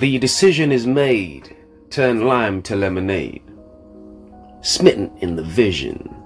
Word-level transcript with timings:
The 0.00 0.18
decision 0.18 0.72
is 0.72 0.86
made. 0.86 1.54
Turn 1.90 2.24
lime 2.24 2.62
to 2.62 2.74
lemonade. 2.74 3.42
Smitten 4.62 5.14
in 5.18 5.36
the 5.36 5.42
vision. 5.42 6.16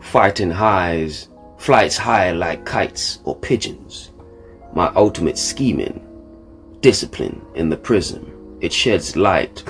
Fighting 0.00 0.50
highs, 0.50 1.30
flights 1.56 1.96
high 1.96 2.30
like 2.32 2.66
kites 2.66 3.20
or 3.24 3.36
pigeons. 3.36 4.12
My 4.74 4.92
ultimate 4.96 5.38
scheming. 5.38 6.06
Discipline 6.82 7.40
in 7.54 7.70
the 7.70 7.76
prism. 7.78 8.58
It 8.60 8.74
sheds 8.74 9.16
light 9.16 9.64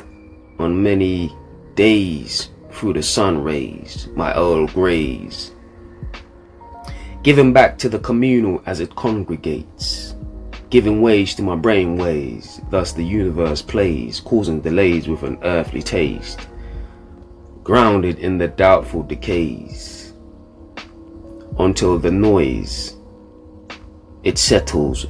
on 0.58 0.82
many 0.82 1.32
days 1.76 2.50
through 2.72 2.94
the 2.94 3.02
sun 3.04 3.44
rays, 3.44 4.08
my 4.16 4.34
Earl 4.34 4.66
Greys. 4.66 5.52
Giving 7.22 7.52
back 7.52 7.78
to 7.78 7.88
the 7.88 8.00
communal 8.00 8.60
as 8.66 8.80
it 8.80 8.96
congregates 8.96 10.16
giving 10.70 11.00
wage 11.00 11.34
to 11.36 11.42
my 11.42 11.56
brain 11.56 11.96
ways. 11.96 12.60
Thus 12.70 12.92
the 12.92 13.04
universe 13.04 13.62
plays, 13.62 14.20
causing 14.20 14.60
delays 14.60 15.08
with 15.08 15.22
an 15.22 15.38
earthly 15.42 15.82
taste, 15.82 16.46
grounded 17.64 18.18
in 18.18 18.36
the 18.36 18.48
doubtful 18.48 19.02
decays, 19.02 20.12
until 21.58 21.98
the 21.98 22.10
noise 22.10 22.96
it 24.24 24.36
settles. 24.36 25.06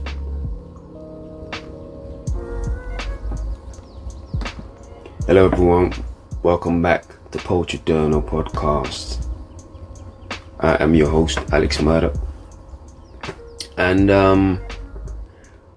Hello 5.26 5.46
everyone, 5.46 5.92
welcome 6.42 6.80
back 6.80 7.04
to 7.32 7.38
Poetry 7.38 7.82
Journal 7.84 8.22
Podcast. 8.22 9.26
I 10.60 10.82
am 10.82 10.94
your 10.94 11.10
host, 11.10 11.38
Alex 11.52 11.82
Murdoch. 11.82 12.14
And 13.76 14.10
um 14.10 14.60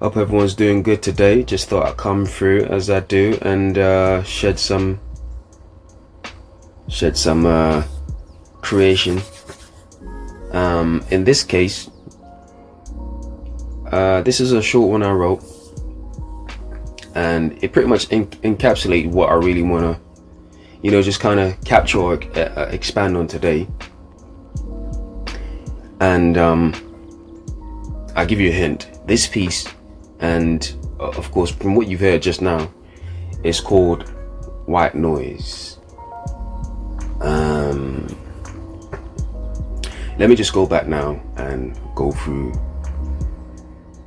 Hope 0.02 0.18
everyone's 0.18 0.55
doing 0.55 0.82
good 0.82 1.04
today. 1.04 1.44
Just 1.44 1.70
thought 1.70 1.86
I'd 1.86 1.96
come 1.96 2.26
through 2.26 2.64
as 2.64 2.90
I 2.90 3.02
do 3.02 3.38
and 3.44 3.77
uh, 3.77 4.24
shed 4.24 4.57
some 4.57 4.99
shed 6.90 7.16
some 7.16 7.46
uh, 7.46 7.84
creation. 8.62 9.22
Um, 10.54 11.05
in 11.12 11.24
this 11.24 11.44
case, 11.44 11.91
uh, 13.91 14.24
this 14.24 14.40
is 14.40 14.54
a 14.54 14.62
short 14.63 14.90
one 14.90 15.04
I 15.04 15.12
wrote, 15.12 15.44
and 17.13 17.63
it 17.63 17.72
pretty 17.72 17.88
much 17.88 18.10
encapsulates 18.10 19.12
what 19.12 19.29
I 19.29 19.35
really 19.35 19.62
want 19.62 19.84
to, 19.84 20.02
you 20.82 20.90
know, 20.90 21.04
just 21.04 21.20
kind 21.20 21.40
of 21.40 21.63
capture 21.63 21.99
or 21.99 22.20
uh, 22.35 22.70
expand 22.72 23.16
on 23.16 23.27
today. 23.27 23.68
And 25.99 26.40
um, 26.40 26.74
I'll 28.16 28.26
give 28.26 28.40
you 28.40 28.49
a 28.49 28.54
hint. 28.54 28.88
This 29.05 29.27
piece 29.27 29.68
and 30.22 30.74
uh, 31.00 31.10
of 31.10 31.32
course, 31.32 31.52
from 31.52 31.76
what 31.76 31.88
you've 31.88 32.00
heard 32.00 32.22
just 32.22 32.41
now, 32.41 32.72
it's 33.44 33.60
called 33.60 34.08
white 34.68 34.96
noise. 34.96 35.78
Um, 37.20 38.08
let 40.18 40.30
me 40.30 40.36
just 40.36 40.54
go 40.54 40.66
back 40.66 40.88
now 40.88 41.22
and 41.38 41.78
go 41.96 42.12
through 42.12 42.54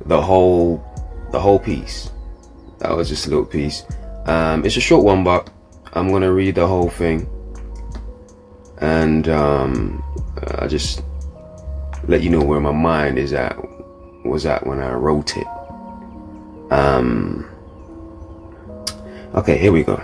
the 0.06 0.20
whole 0.20 0.84
the 1.32 1.40
whole 1.40 1.58
piece. 1.58 2.10
That 2.78 2.96
was 2.96 3.08
just 3.08 3.26
a 3.26 3.30
little 3.30 3.44
piece. 3.44 3.84
Um, 4.26 4.64
it's 4.64 4.76
a 4.76 4.80
short 4.80 5.04
one, 5.04 5.24
but 5.24 5.50
I'm 5.92 6.10
gonna 6.10 6.32
read 6.32 6.54
the 6.54 6.66
whole 6.66 6.90
thing, 6.90 7.28
and 8.78 9.28
um, 9.28 10.02
I 10.58 10.68
just 10.68 11.02
let 12.06 12.22
you 12.22 12.30
know 12.30 12.42
where 12.42 12.60
my 12.60 12.72
mind 12.72 13.18
is 13.18 13.32
at 13.32 13.56
was 14.24 14.46
at 14.46 14.66
when 14.66 14.80
I 14.80 14.92
wrote 14.92 15.36
it. 15.36 15.46
Um, 16.70 17.46
okay, 19.34 19.58
here 19.58 19.72
we 19.72 19.82
go. 19.82 19.96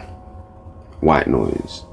White 1.01 1.27
noise. 1.27 1.85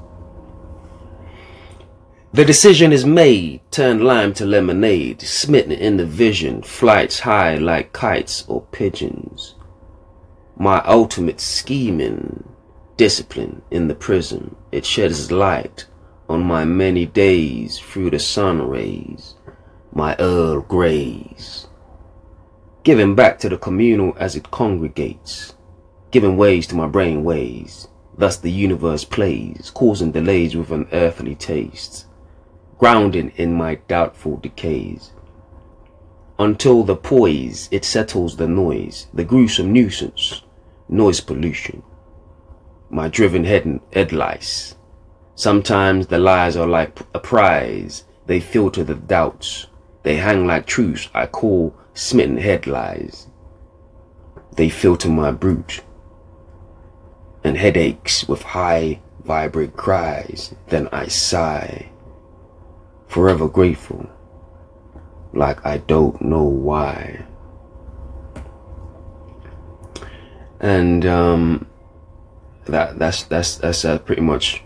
The 2.32 2.44
decision 2.44 2.92
is 2.92 3.06
made, 3.06 3.62
turn 3.70 4.00
lime 4.00 4.34
to 4.34 4.44
lemonade, 4.44 5.22
smitten 5.22 5.72
in 5.72 5.96
the 5.96 6.04
vision, 6.04 6.62
flights 6.62 7.20
high 7.20 7.56
like 7.56 7.94
kites 7.94 8.44
or 8.48 8.62
pigeons. 8.70 9.54
My 10.56 10.82
ultimate 10.84 11.40
scheming, 11.40 12.46
discipline 12.98 13.62
in 13.70 13.88
the 13.88 13.94
prism, 13.94 14.56
it 14.72 14.84
sheds 14.84 15.32
light 15.32 15.86
on 16.28 16.42
my 16.42 16.64
many 16.64 17.06
days 17.06 17.78
through 17.78 18.10
the 18.10 18.18
sun 18.18 18.60
rays, 18.60 19.34
my 19.92 20.14
Earl 20.18 20.60
Greys 20.60 21.67
giving 22.84 23.14
back 23.14 23.38
to 23.38 23.48
the 23.48 23.58
communal 23.58 24.14
as 24.18 24.36
it 24.36 24.50
congregates, 24.50 25.54
giving 26.10 26.36
ways 26.36 26.66
to 26.66 26.76
my 26.76 26.86
brain 26.86 27.24
ways. 27.24 27.88
Thus 28.16 28.36
the 28.36 28.50
universe 28.50 29.04
plays, 29.04 29.70
causing 29.74 30.12
delays 30.12 30.56
with 30.56 30.72
an 30.72 30.88
earthly 30.92 31.34
taste, 31.34 32.06
grounding 32.78 33.32
in 33.36 33.54
my 33.54 33.76
doubtful 33.86 34.38
decays. 34.38 35.12
Until 36.38 36.84
the 36.84 36.96
poise, 36.96 37.68
it 37.70 37.84
settles 37.84 38.36
the 38.36 38.48
noise, 38.48 39.08
the 39.12 39.24
gruesome 39.24 39.72
nuisance, 39.72 40.42
noise 40.88 41.20
pollution. 41.20 41.82
My 42.90 43.08
driven 43.08 43.44
head, 43.44 43.80
headlights. 43.92 44.76
Sometimes 45.34 46.06
the 46.06 46.18
lies 46.18 46.56
are 46.56 46.66
like 46.66 46.98
a 47.14 47.18
prize, 47.18 48.04
they 48.26 48.40
filter 48.40 48.82
the 48.82 48.94
doubts, 48.94 49.66
they 50.02 50.16
hang 50.16 50.46
like 50.46 50.66
truths 50.66 51.08
I 51.14 51.26
call 51.26 51.76
smitten 51.98 52.36
head 52.36 52.64
lies. 52.68 53.26
They 54.54 54.68
filter 54.68 55.08
my 55.08 55.32
brute 55.32 55.82
and 57.42 57.56
headaches 57.56 58.28
with 58.28 58.42
high 58.42 59.00
vibrate 59.24 59.76
cries. 59.76 60.54
Then 60.68 60.88
I 60.92 61.08
sigh, 61.08 61.90
forever 63.08 63.48
grateful, 63.48 64.08
like 65.32 65.64
I 65.66 65.78
don't 65.78 66.22
know 66.22 66.44
why. 66.44 67.24
And 70.60 71.04
um, 71.04 71.66
that 72.66 72.98
that's 73.00 73.24
that's 73.24 73.56
that's 73.56 73.84
uh, 73.84 73.98
pretty 73.98 74.22
much 74.22 74.62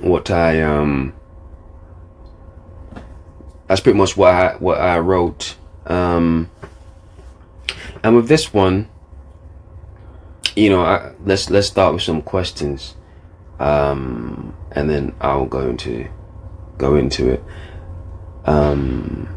what 0.00 0.30
I 0.30 0.60
um 0.60 1.14
that's 3.68 3.80
pretty 3.80 3.98
much 3.98 4.18
what 4.18 4.34
I 4.34 4.54
what 4.56 4.78
I 4.78 4.98
wrote 4.98 5.56
um, 5.86 6.50
and 8.02 8.16
with 8.16 8.28
this 8.28 8.52
one, 8.52 8.88
you 10.56 10.70
know, 10.70 10.82
I, 10.82 11.12
let's 11.24 11.50
let's 11.50 11.66
start 11.66 11.94
with 11.94 12.02
some 12.02 12.22
questions, 12.22 12.94
um, 13.58 14.54
and 14.72 14.88
then 14.88 15.14
I'll 15.20 15.46
go 15.46 15.68
into 15.68 16.08
go 16.78 16.96
into 16.96 17.30
it. 17.30 17.44
Um, 18.44 19.28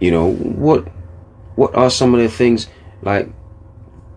you 0.00 0.10
know, 0.10 0.32
what 0.32 0.88
what 1.56 1.74
are 1.74 1.90
some 1.90 2.14
of 2.14 2.20
the 2.20 2.28
things 2.28 2.68
like? 3.02 3.28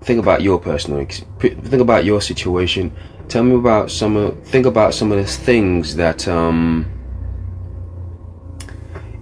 Think 0.02 0.20
about 0.20 0.42
your 0.42 0.60
personal. 0.60 1.06
Think 1.40 1.82
about 1.82 2.06
your 2.06 2.22
situation. 2.22 2.96
Tell 3.28 3.44
me 3.44 3.56
about 3.56 3.92
some 3.92 4.16
of. 4.16 4.42
Think 4.48 4.66
about 4.66 4.94
some 4.94 5.12
of 5.12 5.18
the 5.18 5.26
things 5.26 5.96
that 5.98 6.28
um. 6.28 6.90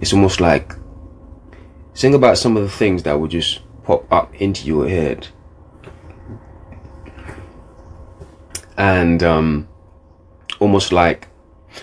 It's 0.00 0.12
almost 0.12 0.40
like 0.40 0.77
Think 1.98 2.14
about 2.14 2.38
some 2.38 2.56
of 2.56 2.62
the 2.62 2.68
things 2.68 3.02
that 3.02 3.18
would 3.18 3.32
just 3.32 3.60
pop 3.82 4.06
up 4.12 4.32
into 4.40 4.68
your 4.68 4.88
head. 4.88 5.26
And 8.76 9.20
um, 9.24 9.66
almost 10.60 10.92
like, 10.92 11.26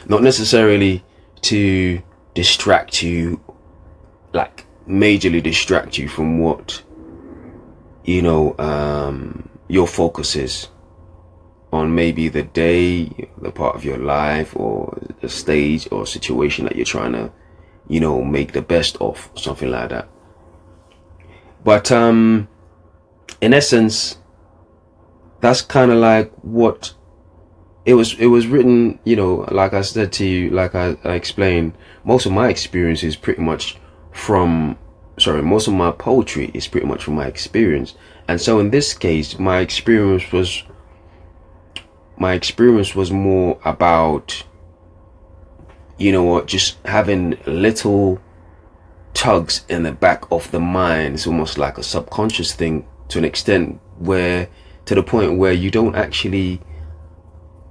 not 0.07 0.23
necessarily 0.23 1.03
to 1.41 2.01
distract 2.33 3.03
you, 3.03 3.41
like 4.31 4.65
majorly 4.87 5.43
distract 5.43 5.97
you 5.97 6.07
from 6.07 6.39
what, 6.39 6.81
you 8.05 8.21
know, 8.21 8.55
um, 8.57 9.49
your 9.67 9.85
focus 9.85 10.37
is 10.37 10.69
on 11.73 11.93
maybe 11.93 12.29
the 12.29 12.43
day, 12.43 13.09
the 13.41 13.51
part 13.51 13.75
of 13.75 13.83
your 13.83 13.97
life, 13.97 14.55
or 14.55 14.97
the 15.19 15.27
stage 15.27 15.89
or 15.91 16.07
situation 16.07 16.63
that 16.63 16.77
you're 16.77 16.85
trying 16.85 17.11
to 17.11 17.29
you 17.87 17.99
know, 17.99 18.23
make 18.23 18.53
the 18.53 18.61
best 18.61 18.97
of 18.97 19.29
something 19.35 19.69
like 19.69 19.89
that. 19.89 20.07
But 21.63 21.91
um, 21.91 22.47
in 23.41 23.53
essence, 23.53 24.17
that's 25.41 25.61
kind 25.61 25.91
of 25.91 25.97
like 25.97 26.31
what 26.41 26.93
it 27.85 27.93
was. 27.95 28.17
It 28.19 28.27
was 28.27 28.47
written, 28.47 28.99
you 29.03 29.15
know, 29.15 29.47
like 29.51 29.73
I 29.73 29.81
said 29.81 30.11
to 30.13 30.25
you, 30.25 30.49
like 30.49 30.75
I, 30.75 30.97
I 31.03 31.13
explained. 31.13 31.73
Most 32.03 32.25
of 32.25 32.31
my 32.31 32.49
experience 32.49 33.03
is 33.03 33.15
pretty 33.15 33.41
much 33.41 33.77
from, 34.11 34.77
sorry, 35.17 35.41
most 35.41 35.67
of 35.67 35.73
my 35.73 35.91
poetry 35.91 36.51
is 36.53 36.67
pretty 36.67 36.87
much 36.87 37.03
from 37.03 37.15
my 37.15 37.25
experience. 37.25 37.95
And 38.27 38.39
so 38.39 38.59
in 38.59 38.71
this 38.71 38.93
case, 38.93 39.37
my 39.37 39.59
experience 39.59 40.31
was, 40.31 40.63
my 42.17 42.33
experience 42.33 42.95
was 42.95 43.11
more 43.11 43.59
about 43.65 44.43
you 45.97 46.11
know 46.11 46.23
what, 46.23 46.47
just 46.47 46.77
having 46.85 47.37
little 47.45 48.19
tugs 49.13 49.65
in 49.69 49.83
the 49.83 49.91
back 49.91 50.29
of 50.31 50.51
the 50.51 50.59
mind. 50.59 51.15
It's 51.15 51.27
almost 51.27 51.57
like 51.57 51.77
a 51.77 51.83
subconscious 51.83 52.53
thing 52.53 52.85
to 53.09 53.17
an 53.17 53.25
extent 53.25 53.79
where 53.97 54.49
to 54.85 54.95
the 54.95 55.03
point 55.03 55.37
where 55.37 55.53
you 55.53 55.71
don't 55.71 55.95
actually 55.95 56.61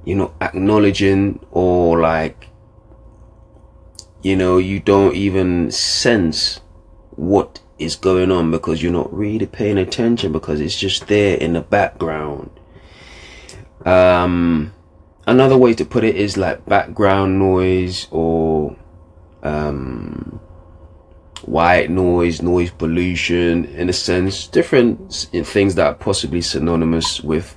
you 0.04 0.14
know 0.14 0.34
acknowledging 0.40 1.44
or 1.50 2.00
like 2.00 2.48
you 4.22 4.36
know 4.36 4.58
you 4.58 4.80
don't 4.80 5.14
even 5.14 5.70
sense 5.70 6.60
what 7.10 7.60
is 7.78 7.96
going 7.96 8.30
on 8.30 8.50
because 8.50 8.82
you're 8.82 8.92
not 8.92 9.12
really 9.12 9.46
paying 9.46 9.78
attention 9.78 10.32
because 10.32 10.60
it's 10.60 10.78
just 10.78 11.06
there 11.08 11.36
in 11.36 11.54
the 11.54 11.60
background 11.60 12.50
um 13.84 14.73
another 15.26 15.56
way 15.56 15.74
to 15.74 15.84
put 15.84 16.04
it 16.04 16.16
is 16.16 16.36
like 16.36 16.64
background 16.66 17.38
noise 17.38 18.06
or 18.10 18.76
um 19.42 20.40
white 21.46 21.90
noise, 21.90 22.42
noise 22.42 22.70
pollution, 22.70 23.64
in 23.66 23.88
a 23.88 23.92
sense, 23.92 24.46
different 24.46 25.28
things 25.44 25.74
that 25.74 25.86
are 25.86 25.94
possibly 25.94 26.40
synonymous 26.40 27.20
with 27.20 27.56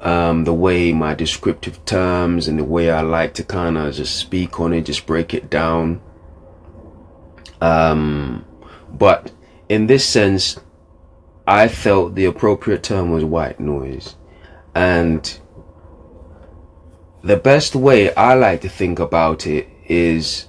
um, 0.00 0.44
the 0.44 0.52
way 0.52 0.92
my 0.92 1.14
descriptive 1.14 1.84
terms 1.84 2.48
and 2.48 2.58
the 2.58 2.64
way 2.64 2.90
I 2.90 3.02
like 3.02 3.34
to 3.34 3.44
kind 3.44 3.76
of 3.76 3.94
just 3.94 4.16
speak 4.16 4.60
on 4.60 4.72
it, 4.72 4.82
just 4.82 5.06
break 5.06 5.34
it 5.34 5.50
down. 5.50 6.00
Um, 7.60 8.44
but 8.90 9.32
in 9.68 9.86
this 9.86 10.04
sense, 10.08 10.58
I 11.46 11.68
felt 11.68 12.14
the 12.14 12.26
appropriate 12.26 12.82
term 12.82 13.10
was 13.10 13.24
white 13.24 13.58
noise. 13.58 14.16
And 14.74 15.38
the 17.22 17.36
best 17.36 17.74
way 17.74 18.14
I 18.14 18.34
like 18.34 18.60
to 18.62 18.68
think 18.68 18.98
about 18.98 19.46
it 19.46 19.68
is 19.86 20.48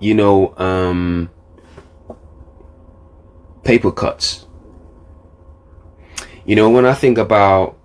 you 0.00 0.14
know, 0.14 0.54
um, 0.56 1.30
paper 3.62 3.92
cuts. 3.92 4.46
You 6.44 6.56
know, 6.56 6.70
when 6.70 6.86
I 6.86 6.94
think 6.94 7.18
about 7.18 7.78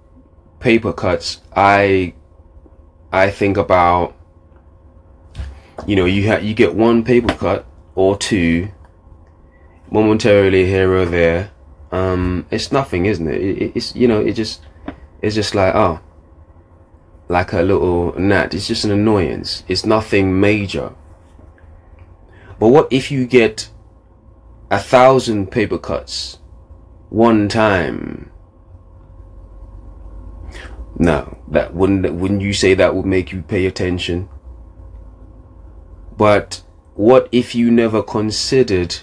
paper 0.60 0.94
cuts, 0.94 1.42
I 1.56 2.14
I 3.12 3.30
think 3.30 3.58
about 3.58 4.16
you 5.86 5.96
know, 5.96 6.06
you 6.06 6.28
ha- 6.28 6.40
you 6.40 6.54
get 6.54 6.74
one 6.74 7.04
paper 7.04 7.34
cut 7.34 7.66
or 7.96 8.18
two 8.18 8.70
momentarily 9.92 10.66
here 10.66 10.92
or 10.94 11.06
there. 11.06 11.52
Um, 11.92 12.48
it's 12.50 12.72
nothing, 12.72 13.06
isn't 13.06 13.28
it? 13.28 13.42
it? 13.42 13.72
It's 13.76 13.96
you 13.96 14.08
know, 14.08 14.22
it 14.22 14.34
just 14.34 14.62
it's 15.22 15.36
just 15.36 15.54
like 15.54 15.76
oh, 15.76 16.00
like 17.28 17.54
a 17.54 17.62
little 17.62 18.18
gnat. 18.20 18.54
It's 18.54 18.68
just 18.68 18.86
an 18.86 18.92
annoyance. 18.92 19.64
It's 19.68 19.86
nothing 19.86 20.40
major. 20.40 20.94
But 22.60 22.70
what 22.70 22.88
if 22.92 23.12
you 23.12 23.26
get 23.26 23.70
a 24.72 24.80
thousand 24.80 25.52
paper 25.52 25.78
cuts 25.78 26.40
one 27.10 27.50
time? 27.50 28.32
No, 30.98 31.38
that 31.50 31.74
wouldn't 31.74 32.14
wouldn't 32.14 32.42
you 32.42 32.54
say 32.54 32.74
that 32.74 32.96
would 32.96 33.06
make 33.06 33.32
you 33.32 33.42
pay 33.42 33.66
attention? 33.66 34.30
But 36.18 36.64
what 36.94 37.28
if 37.32 37.54
you 37.54 37.70
never 37.70 38.02
considered 38.02 38.96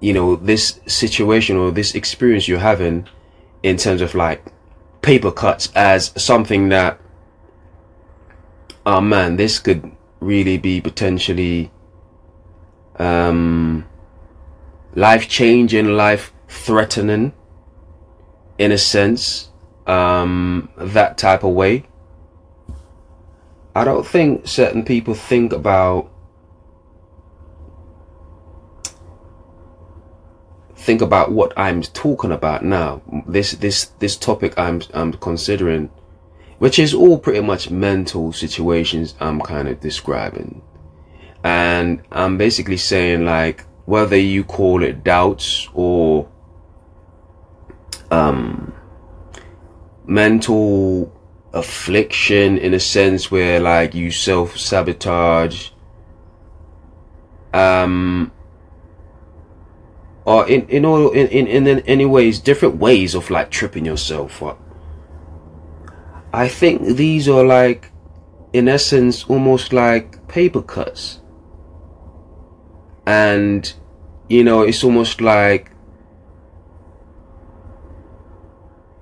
you 0.00 0.12
know 0.12 0.36
this 0.36 0.80
situation 0.86 1.56
or 1.56 1.72
this 1.72 1.94
experience 1.94 2.46
you're 2.46 2.58
having 2.60 3.08
in 3.62 3.76
terms 3.76 4.00
of 4.00 4.14
like 4.14 4.44
paper 5.02 5.32
cuts 5.32 5.72
as 5.74 6.12
something 6.16 6.68
that 6.68 7.00
oh 8.86 9.00
man 9.00 9.36
this 9.36 9.58
could 9.58 9.90
really 10.20 10.58
be 10.58 10.80
potentially 10.80 11.70
um, 12.98 13.86
life 14.94 15.28
changing, 15.28 15.88
life 15.88 16.32
threatening, 16.48 17.32
in 18.58 18.72
a 18.72 18.78
sense, 18.78 19.50
um, 19.86 20.70
that 20.76 21.18
type 21.18 21.44
of 21.44 21.52
way. 21.52 21.84
I 23.74 23.84
don't 23.84 24.06
think 24.06 24.46
certain 24.46 24.84
people 24.84 25.14
think 25.14 25.52
about 25.52 26.10
think 30.76 31.00
about 31.00 31.32
what 31.32 31.52
I'm 31.56 31.82
talking 31.82 32.30
about 32.30 32.64
now. 32.64 33.02
This 33.26 33.52
this 33.52 33.86
this 33.98 34.16
topic 34.16 34.56
I'm 34.56 34.82
I'm 34.92 35.12
considering, 35.14 35.90
which 36.58 36.78
is 36.78 36.94
all 36.94 37.18
pretty 37.18 37.40
much 37.40 37.70
mental 37.70 38.32
situations 38.32 39.14
I'm 39.20 39.40
kind 39.40 39.68
of 39.68 39.80
describing. 39.80 40.62
And 41.42 42.02
I'm 42.10 42.38
basically 42.38 42.76
saying 42.78 43.24
like 43.24 43.64
whether 43.86 44.16
you 44.16 44.44
call 44.44 44.82
it 44.82 45.04
doubts 45.04 45.68
or 45.74 46.28
um 48.10 48.72
mental 50.06 51.12
affliction 51.52 52.58
in 52.58 52.74
a 52.74 52.80
sense 52.80 53.30
where 53.30 53.60
like 53.60 53.94
you 53.94 54.10
self 54.10 54.58
sabotage 54.58 55.70
um 57.52 58.32
or 60.24 60.48
in 60.48 60.66
in 60.68 60.84
all 60.84 61.10
in, 61.10 61.28
in 61.28 61.66
in 61.66 61.80
any 61.80 62.04
ways 62.06 62.40
different 62.40 62.76
ways 62.76 63.14
of 63.14 63.30
like 63.30 63.50
tripping 63.50 63.84
yourself 63.84 64.42
up 64.42 64.63
i 66.34 66.48
think 66.48 66.96
these 66.96 67.28
are 67.28 67.44
like 67.44 67.90
in 68.54 68.68
essence 68.68 69.24
almost 69.24 69.72
like 69.72 70.26
paper 70.28 70.62
cuts. 70.62 71.20
And 73.04 73.70
you 74.28 74.42
know 74.42 74.62
it's 74.62 74.82
almost 74.82 75.20
like 75.20 75.70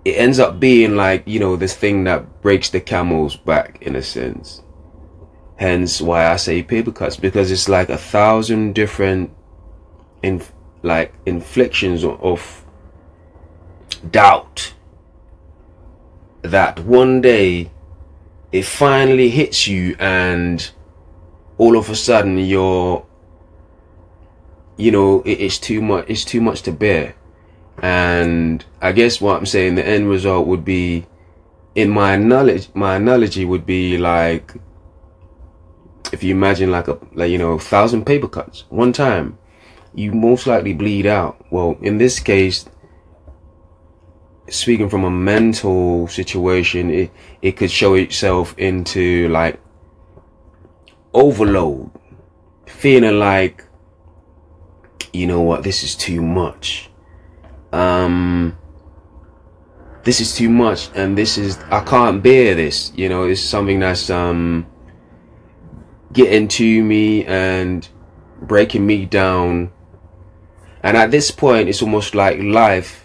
it 0.04 0.12
ends 0.12 0.40
up 0.40 0.58
being 0.58 0.96
like 0.96 1.22
you 1.26 1.38
know 1.38 1.54
this 1.54 1.76
thing 1.76 2.02
that 2.04 2.42
breaks 2.42 2.70
the 2.70 2.80
camel's 2.80 3.36
back 3.36 3.80
in 3.82 3.94
a 3.94 4.02
sense. 4.02 4.62
Hence 5.56 6.00
why 6.00 6.26
i 6.26 6.36
say 6.36 6.62
paper 6.62 6.90
cuts 6.90 7.16
because 7.16 7.52
it's 7.52 7.68
like 7.68 7.90
a 7.90 7.98
thousand 7.98 8.74
different 8.74 9.30
in 10.22 10.42
like 10.82 11.14
inflictions 11.26 12.04
of 12.04 12.64
doubt 14.10 14.72
that 16.42 16.80
one 16.80 17.20
day 17.20 17.70
it 18.50 18.64
finally 18.64 19.30
hits 19.30 19.66
you 19.66 19.96
and 19.98 20.70
all 21.58 21.76
of 21.76 21.88
a 21.88 21.96
sudden 21.96 22.38
you're 22.38 23.04
you 24.76 24.90
know, 24.90 25.22
it, 25.22 25.40
it's 25.40 25.58
too 25.58 25.80
much. 25.80 26.06
It's 26.08 26.24
too 26.24 26.40
much 26.40 26.62
to 26.62 26.72
bear. 26.72 27.14
And 27.78 28.64
I 28.80 28.92
guess 28.92 29.20
what 29.20 29.36
I'm 29.36 29.46
saying, 29.46 29.74
the 29.76 29.86
end 29.86 30.08
result 30.08 30.46
would 30.46 30.64
be, 30.64 31.06
in 31.74 31.90
my 31.90 32.16
knowledge, 32.16 32.68
my 32.74 32.96
analogy 32.96 33.44
would 33.44 33.64
be 33.64 33.96
like, 33.96 34.54
if 36.12 36.22
you 36.22 36.34
imagine 36.34 36.70
like 36.70 36.88
a, 36.88 36.98
like 37.12 37.30
you 37.30 37.38
know, 37.38 37.52
a 37.52 37.58
thousand 37.58 38.04
paper 38.04 38.28
cuts 38.28 38.64
one 38.68 38.92
time, 38.92 39.38
you 39.94 40.12
most 40.12 40.46
likely 40.46 40.74
bleed 40.74 41.06
out. 41.06 41.44
Well, 41.50 41.78
in 41.80 41.98
this 41.98 42.20
case, 42.20 42.66
speaking 44.52 44.88
from 44.88 45.04
a 45.04 45.10
mental 45.10 46.06
situation, 46.08 46.90
it 46.90 47.10
it 47.40 47.56
could 47.56 47.70
show 47.70 47.94
itself 47.94 48.54
into 48.58 49.28
like 49.28 49.60
overload, 51.14 51.90
feeling 52.66 53.18
like 53.18 53.64
you 55.12 55.26
know 55.26 55.40
what, 55.42 55.62
this 55.62 55.82
is 55.82 55.94
too 55.94 56.22
much. 56.22 56.90
Um, 57.72 58.56
this 60.04 60.20
is 60.20 60.34
too 60.34 60.48
much, 60.48 60.90
and 60.94 61.16
this 61.16 61.38
is 61.38 61.58
I 61.70 61.82
can't 61.84 62.22
bear 62.22 62.54
this. 62.54 62.92
You 62.94 63.08
know, 63.08 63.24
it's 63.24 63.40
something 63.40 63.80
that's 63.80 64.10
um 64.10 64.66
getting 66.12 66.46
to 66.46 66.84
me 66.84 67.24
and 67.24 67.88
breaking 68.42 68.86
me 68.86 69.06
down. 69.06 69.72
And 70.82 70.96
at 70.96 71.10
this 71.10 71.30
point, 71.30 71.68
it's 71.68 71.82
almost 71.82 72.14
like 72.14 72.38
life. 72.40 73.01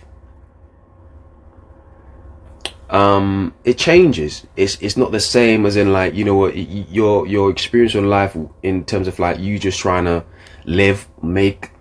Um, 2.90 3.54
it 3.66 3.78
changes. 3.78 4.48
It's 4.56 4.78
it's 4.82 4.96
not 4.96 5.12
the 5.12 5.20
same 5.20 5.66
as 5.66 5.76
in 5.76 5.92
like 5.92 6.14
you 6.14 6.24
know 6.24 6.36
what 6.36 6.56
your 6.56 7.28
your 7.28 7.50
experience 7.50 7.96
on 7.96 8.10
life 8.10 8.38
in 8.64 8.86
terms 8.86 9.08
of 9.08 9.20
like 9.20 9.40
you 9.40 9.60
just 9.60 9.80
trying 9.80 10.06
to 10.06 10.24
live, 10.66 11.08
make 11.22 11.72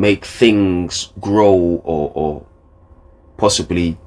make 0.00 0.24
things 0.24 1.12
grow 1.20 1.54
or, 1.84 2.10
or 2.14 2.46
possibly 3.36 3.98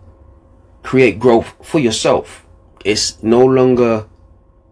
create 0.81 1.19
growth 1.19 1.53
for 1.61 1.77
yourself. 1.77 2.47
It's 2.83 3.21
no 3.21 3.45
longer, 3.45 4.09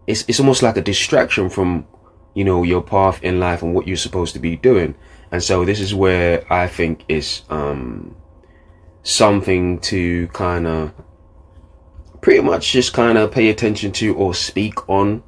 it's, 0.08 0.24
it's 0.26 0.40
almost 0.40 0.62
like 0.62 0.76
a 0.76 0.80
distraction 0.80 1.48
from, 1.48 1.86
you 2.34 2.42
know, 2.42 2.64
your 2.64 2.82
path 2.82 3.22
in 3.22 3.38
life 3.38 3.62
and 3.62 3.72
what 3.72 3.86
you're 3.86 3.96
supposed 3.96 4.34
to 4.34 4.40
be 4.40 4.56
doing. 4.56 4.96
And 5.30 5.40
so 5.40 5.64
this 5.64 5.78
is 5.78 5.94
where 5.94 6.44
I 6.52 6.66
think 6.66 7.04
is, 7.08 7.42
um, 7.48 8.16
something 9.04 9.78
to 9.80 10.26
kind 10.28 10.66
of 10.66 10.92
pretty 12.22 12.40
much 12.40 12.72
just 12.72 12.94
kind 12.94 13.18
of 13.18 13.32
pay 13.32 13.50
attention 13.50 13.92
to 13.92 14.14
or 14.14 14.32
speak 14.32 14.88
on. 14.88 15.22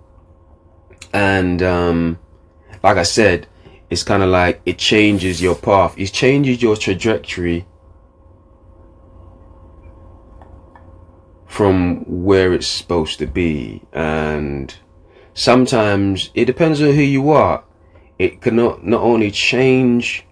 And, 1.13 1.63
um, 1.63 2.19
like 2.83 2.97
I 2.97 3.03
said, 3.03 3.47
it's 3.91 4.03
kind 4.03 4.23
of 4.23 4.31
like 4.31 4.63
it 4.65 4.79
changes 4.79 5.43
your 5.43 5.57
path. 5.57 5.95
It 5.99 6.13
changes 6.13 6.63
your 6.63 6.77
trajectory 6.77 7.67
from 11.47 12.05
where 12.07 12.53
it's 12.53 12.67
supposed 12.67 13.19
to 13.19 13.27
be. 13.27 13.83
And 13.93 14.75
sometimes 15.35 16.31
it 16.35 16.47
depends 16.47 16.81
on 16.81 16.89
who 16.89 17.03
you 17.03 17.31
are. 17.31 17.65
It 18.19 18.41
can 18.41 18.57
not, 18.57 18.85
not 18.85 19.03
only 19.03 19.31
change, 19.31 20.27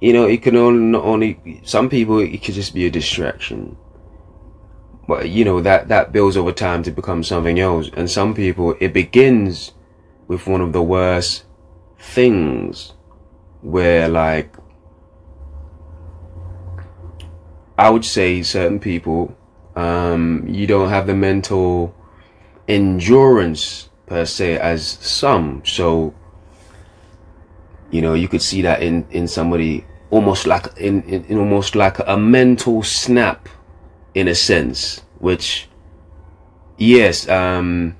you 0.00 0.12
know, 0.12 0.26
it 0.26 0.42
can 0.42 0.56
only, 0.56 0.80
not 0.80 1.04
only, 1.04 1.60
some 1.64 1.88
people, 1.88 2.18
it 2.18 2.42
could 2.42 2.54
just 2.54 2.74
be 2.74 2.86
a 2.86 2.90
distraction. 2.90 3.76
But, 5.06 5.30
you 5.30 5.44
know, 5.44 5.60
that, 5.60 5.88
that 5.88 6.12
builds 6.12 6.36
over 6.36 6.52
time 6.52 6.82
to 6.84 6.90
become 6.90 7.22
something 7.24 7.58
else. 7.58 7.90
And 7.94 8.10
some 8.10 8.34
people, 8.34 8.76
it 8.80 8.92
begins 8.92 9.72
with 10.28 10.46
one 10.46 10.60
of 10.60 10.72
the 10.72 10.82
worst 10.82 11.44
things 11.98 12.94
where 13.62 14.08
like 14.08 14.54
I 17.78 17.90
would 17.90 18.04
say 18.04 18.42
certain 18.42 18.80
people 18.80 19.36
um, 19.76 20.44
you 20.48 20.66
don't 20.66 20.88
have 20.88 21.06
the 21.06 21.14
mental 21.14 21.94
endurance 22.68 23.88
per 24.06 24.24
se 24.24 24.58
as 24.58 24.86
some 24.86 25.62
so 25.64 26.14
you 27.90 28.02
know 28.02 28.14
you 28.14 28.28
could 28.28 28.42
see 28.42 28.62
that 28.62 28.82
in 28.82 29.06
in 29.10 29.28
somebody 29.28 29.86
almost 30.10 30.46
like 30.46 30.66
in, 30.76 31.02
in, 31.04 31.24
in 31.26 31.38
almost 31.38 31.74
like 31.74 31.98
a 32.06 32.16
mental 32.16 32.82
snap 32.82 33.48
in 34.14 34.28
a 34.28 34.34
sense 34.34 35.02
which 35.18 35.68
yes 36.76 37.28
um 37.28 37.96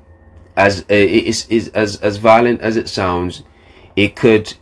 as 0.57 0.81
uh, 0.83 0.95
is 0.95 1.47
is 1.49 1.69
as 1.69 1.97
as 1.99 2.16
violent 2.16 2.61
as 2.61 2.76
it 2.76 2.88
sounds 2.88 3.42
it 3.97 4.16
could 4.16 4.54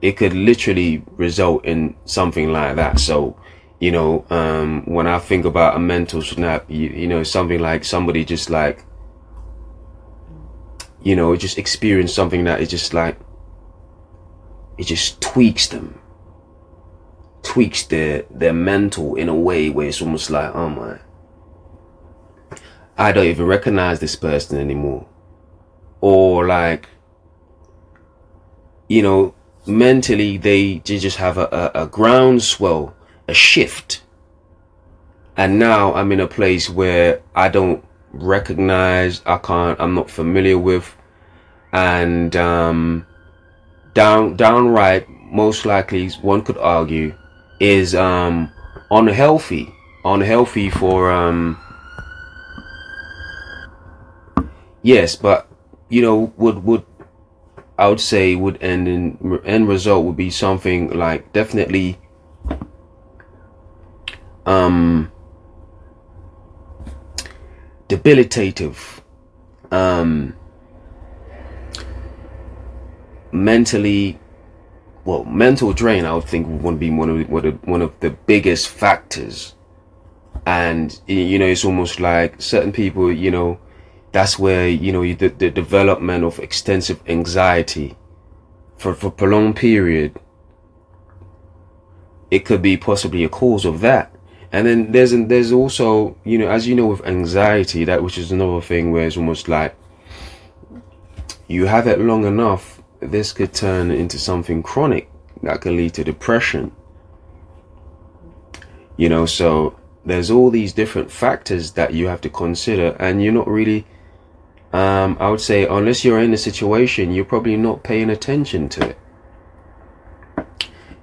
it 0.00 0.16
could 0.16 0.32
literally 0.32 1.02
result 1.16 1.64
in 1.64 1.96
something 2.04 2.52
like 2.52 2.76
that. 2.76 3.00
So, 3.00 3.36
you 3.80 3.90
know, 3.90 4.24
um, 4.30 4.84
when 4.86 5.06
I 5.06 5.18
think 5.18 5.44
about 5.44 5.76
a 5.76 5.78
mental 5.78 6.22
snap, 6.22 6.66
you, 6.68 6.88
you 6.88 7.06
know, 7.06 7.22
something 7.22 7.58
like 7.58 7.84
somebody 7.84 8.24
just 8.24 8.48
like, 8.50 8.84
you 11.02 11.16
know, 11.16 11.34
just 11.36 11.58
experience 11.58 12.12
something 12.12 12.44
that 12.44 12.60
is 12.60 12.68
just 12.68 12.94
like, 12.94 13.18
it 14.78 14.84
just 14.84 15.20
tweaks 15.20 15.66
them, 15.66 16.00
tweaks 17.58 17.82
their, 17.86 18.22
their 18.30 18.52
mental 18.52 19.16
in 19.16 19.28
a 19.28 19.34
way 19.34 19.68
where 19.68 19.88
it's 19.88 20.00
almost 20.00 20.30
like, 20.30 20.54
oh 20.54 20.68
my, 20.68 20.96
I 22.96 23.10
don't 23.10 23.26
even 23.26 23.46
recognize 23.46 23.98
this 23.98 24.14
person 24.14 24.60
anymore. 24.60 25.08
Or 26.00 26.46
like, 26.46 26.88
you 28.86 29.02
know, 29.02 29.34
mentally 29.66 30.36
they, 30.36 30.74
they 30.84 31.00
just 31.00 31.16
have 31.16 31.36
a, 31.36 31.48
a, 31.74 31.82
a 31.82 31.86
groundswell, 31.88 32.94
a 33.26 33.34
shift. 33.34 34.02
And 35.36 35.58
now 35.58 35.94
I'm 35.94 36.12
in 36.12 36.20
a 36.20 36.28
place 36.28 36.70
where 36.70 37.22
I 37.34 37.48
don't 37.48 37.84
recognize, 38.12 39.20
I 39.26 39.38
can't, 39.38 39.80
I'm 39.80 39.96
not 39.96 40.08
familiar 40.08 40.58
with, 40.58 40.96
and 41.72 42.36
um, 42.36 43.04
down 43.94 44.36
downright, 44.36 45.08
most 45.08 45.66
likely, 45.66 46.08
one 46.22 46.42
could 46.42 46.58
argue, 46.58 47.16
is 47.60 47.94
um, 47.94 48.52
unhealthy, 48.90 49.74
unhealthy 50.04 50.70
for 50.70 51.10
um, 51.10 51.58
yes, 54.82 55.16
but 55.16 55.48
you 55.88 56.02
know 56.02 56.32
would 56.36 56.64
would 56.64 56.84
I 57.78 57.88
would 57.88 58.00
say 58.00 58.34
would 58.34 58.62
end 58.62 58.88
in 58.88 59.40
end 59.44 59.68
result 59.68 60.04
would 60.04 60.16
be 60.16 60.30
something 60.30 60.90
like 60.90 61.32
definitely 61.32 61.98
um 64.46 65.12
debilitative 67.88 69.02
um 69.70 70.34
mentally 73.30 74.18
well 75.08 75.24
mental 75.24 75.72
drain 75.72 76.04
I 76.04 76.12
would 76.12 76.24
think 76.24 76.62
would 76.62 76.78
be 76.78 76.90
one 76.90 77.08
of 77.08 77.44
of, 77.44 77.66
one 77.66 77.80
of 77.80 77.98
the 78.00 78.10
biggest 78.10 78.68
factors. 78.68 79.54
And 80.44 81.00
you 81.06 81.38
know 81.38 81.46
it's 81.46 81.64
almost 81.64 81.98
like 81.98 82.42
certain 82.42 82.72
people 82.72 83.10
you 83.10 83.30
know 83.30 83.58
that's 84.12 84.38
where 84.38 84.68
you 84.68 84.92
know 84.92 85.02
the, 85.14 85.28
the 85.28 85.50
development 85.50 86.24
of 86.24 86.38
extensive 86.38 87.00
anxiety 87.08 87.96
for 88.76 88.94
for 88.94 89.10
prolonged 89.10 89.56
period 89.56 90.20
it 92.30 92.44
could 92.44 92.60
be 92.60 92.76
possibly 92.76 93.24
a 93.24 93.30
cause 93.30 93.64
of 93.64 93.80
that. 93.80 94.14
And 94.52 94.66
then 94.66 94.92
there's 94.92 95.12
there's 95.12 95.52
also 95.52 96.18
you 96.24 96.36
know 96.36 96.50
as 96.50 96.68
you 96.68 96.74
know 96.74 96.88
with 96.88 97.06
anxiety 97.06 97.86
that 97.86 98.02
which 98.02 98.18
is 98.18 98.30
another 98.30 98.60
thing 98.60 98.92
where 98.92 99.06
it's 99.06 99.16
almost 99.16 99.48
like 99.48 99.74
you 101.46 101.64
have 101.64 101.86
it 101.86 101.98
long 101.98 102.26
enough 102.26 102.77
this 103.00 103.32
could 103.32 103.52
turn 103.52 103.90
into 103.90 104.18
something 104.18 104.62
chronic 104.62 105.10
that 105.42 105.60
could 105.60 105.72
lead 105.72 105.94
to 105.94 106.04
depression 106.04 106.72
you 108.96 109.08
know 109.08 109.24
so 109.24 109.78
there's 110.04 110.30
all 110.30 110.50
these 110.50 110.72
different 110.72 111.10
factors 111.10 111.72
that 111.72 111.92
you 111.92 112.08
have 112.08 112.20
to 112.20 112.28
consider 112.28 112.96
and 112.98 113.22
you're 113.22 113.32
not 113.32 113.46
really 113.46 113.86
um, 114.72 115.16
I 115.18 115.30
would 115.30 115.40
say 115.40 115.66
unless 115.66 116.04
you're 116.04 116.20
in 116.20 116.32
a 116.34 116.38
situation, 116.38 117.12
you're 117.12 117.24
probably 117.24 117.56
not 117.56 117.82
paying 117.82 118.10
attention 118.10 118.68
to 118.70 118.90
it. 118.90 118.98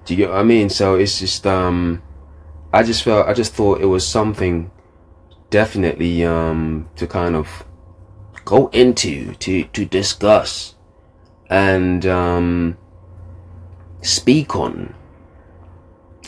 Do 0.06 0.14
you 0.14 0.18
get 0.18 0.30
what 0.30 0.40
I 0.40 0.44
mean? 0.44 0.70
So 0.70 0.96
it's 0.96 1.20
just, 1.20 1.48
um, 1.48 2.04
I 2.72 2.84
just 2.84 3.04
felt, 3.04 3.28
I 3.28 3.34
just 3.34 3.54
thought 3.54 3.82
it 3.82 3.88
was 3.88 4.08
something 4.08 4.70
definitely, 5.50 6.24
um, 6.24 6.90
to 6.96 7.08
kind 7.08 7.36
of 7.36 7.66
go 8.44 8.68
into, 8.68 9.34
to, 9.34 9.64
to 9.64 9.86
discuss 9.86 10.75
and, 11.50 12.06
um, 12.06 12.78
speak 14.02 14.56
on, 14.56 14.94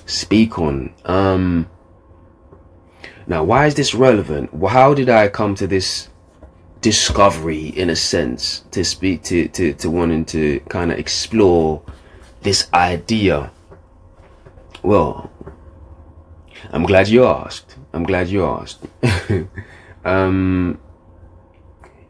speak 0.06 0.60
on, 0.60 0.94
um, 1.06 1.70
now 3.28 3.44
why 3.44 3.66
is 3.66 3.76
this 3.76 3.94
relevant? 3.94 4.50
How 4.70 4.94
did 4.94 5.10
I 5.10 5.28
come 5.28 5.54
to 5.56 5.68
this 5.68 6.08
discovery 6.80 7.68
in 7.68 7.90
a 7.90 7.96
sense 7.96 8.64
to 8.72 8.86
speak 8.86 9.24
to 9.24 9.48
to, 9.50 9.74
to 9.74 9.90
wanting 9.90 10.24
to 10.26 10.60
kind 10.70 10.92
of 10.92 10.98
explore 10.98 11.82
this 12.42 12.70
idea? 12.74 13.52
Well 14.82 15.30
i'm 16.72 16.84
glad 16.84 17.08
you 17.10 17.26
asked. 17.26 17.76
I'm 17.94 18.04
glad 18.04 18.30
you 18.30 18.46
asked. 18.46 18.86
Um 20.06 20.80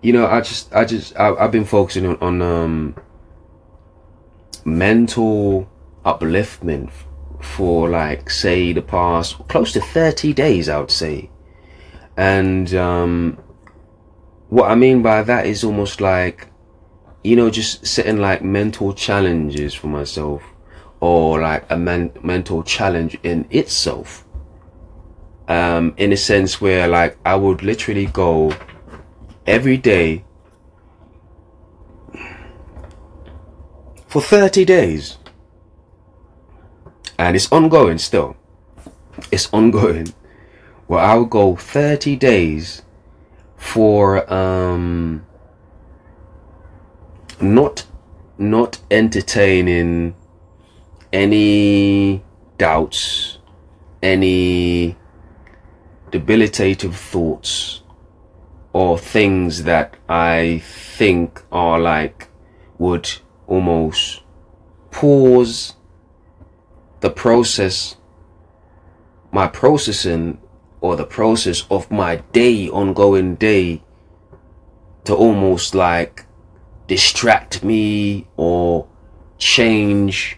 you 0.08 0.14
know 0.14 0.28
i 0.28 0.40
just 0.42 0.74
i 0.74 0.86
just 0.86 1.16
I, 1.18 1.28
have 1.42 1.52
been 1.52 1.66
focusing 1.66 2.06
on, 2.06 2.18
on 2.22 2.42
um 2.42 2.96
mental 4.66 5.70
upliftment 6.06 6.92
for 7.42 7.90
like 7.90 8.30
say 8.30 8.74
the 8.74 8.82
past 8.82 9.38
close 9.48 9.74
to 9.74 9.82
30 9.82 10.34
days 10.34 10.70
i 10.70 10.80
would 10.80 10.92
say 10.92 11.30
and 12.16 12.74
um 12.74 13.38
what 14.50 14.72
I 14.72 14.76
mean 14.76 15.02
by 15.02 15.24
that 15.24 15.46
is 15.46 15.64
almost 15.64 16.00
like, 16.00 16.48
you 17.24 17.36
know, 17.36 17.50
just 17.50 17.86
setting 17.86 18.18
like 18.18 18.42
mental 18.42 18.94
challenges 18.94 19.74
for 19.74 19.88
myself 19.88 20.42
or 21.00 21.42
like 21.42 21.66
a 21.70 21.78
men- 21.78 22.12
mental 22.24 22.64
challenge 22.64 23.18
in 23.24 23.46
itself. 23.50 24.24
Um, 25.50 25.94
in 25.98 26.12
a 26.12 26.18
sense 26.18 26.60
where 26.60 26.88
like 26.88 27.18
I 27.26 27.36
would 27.36 27.64
literally 27.64 28.08
go 28.08 28.52
every 29.48 29.78
day 29.78 30.24
for 34.08 34.22
30 34.22 34.66
days 34.66 35.18
and 37.18 37.36
it's 37.36 37.52
ongoing 37.52 37.98
still. 37.98 38.36
It's 39.32 39.52
ongoing. 39.52 40.14
Well, 40.88 41.04
I 41.04 41.16
would 41.16 41.30
go 41.30 41.56
30 41.56 42.16
days 42.16 42.84
for 43.56 44.32
um, 44.32 45.26
not 47.42 47.86
not 48.38 48.80
entertaining 48.92 50.16
any 51.12 52.24
doubts, 52.60 53.40
any 54.04 54.96
debilitative 56.12 56.96
thoughts, 56.96 57.82
or 58.78 58.96
things 58.96 59.64
that 59.64 59.96
I 60.08 60.62
think 60.64 61.42
are 61.52 61.80
like 61.80 62.28
would 62.78 63.10
almost 63.48 64.22
pause 64.92 65.74
the 67.00 67.10
process, 67.10 67.96
my 69.32 69.48
processing 69.48 70.38
or 70.80 70.96
the 70.96 71.08
process 71.08 71.66
of 71.72 71.90
my 71.90 72.18
day, 72.34 72.70
ongoing 72.70 73.34
day, 73.34 73.82
to 75.06 75.16
almost 75.16 75.74
like 75.74 76.28
distract 76.86 77.64
me 77.64 78.28
or 78.38 78.88
change 79.40 80.38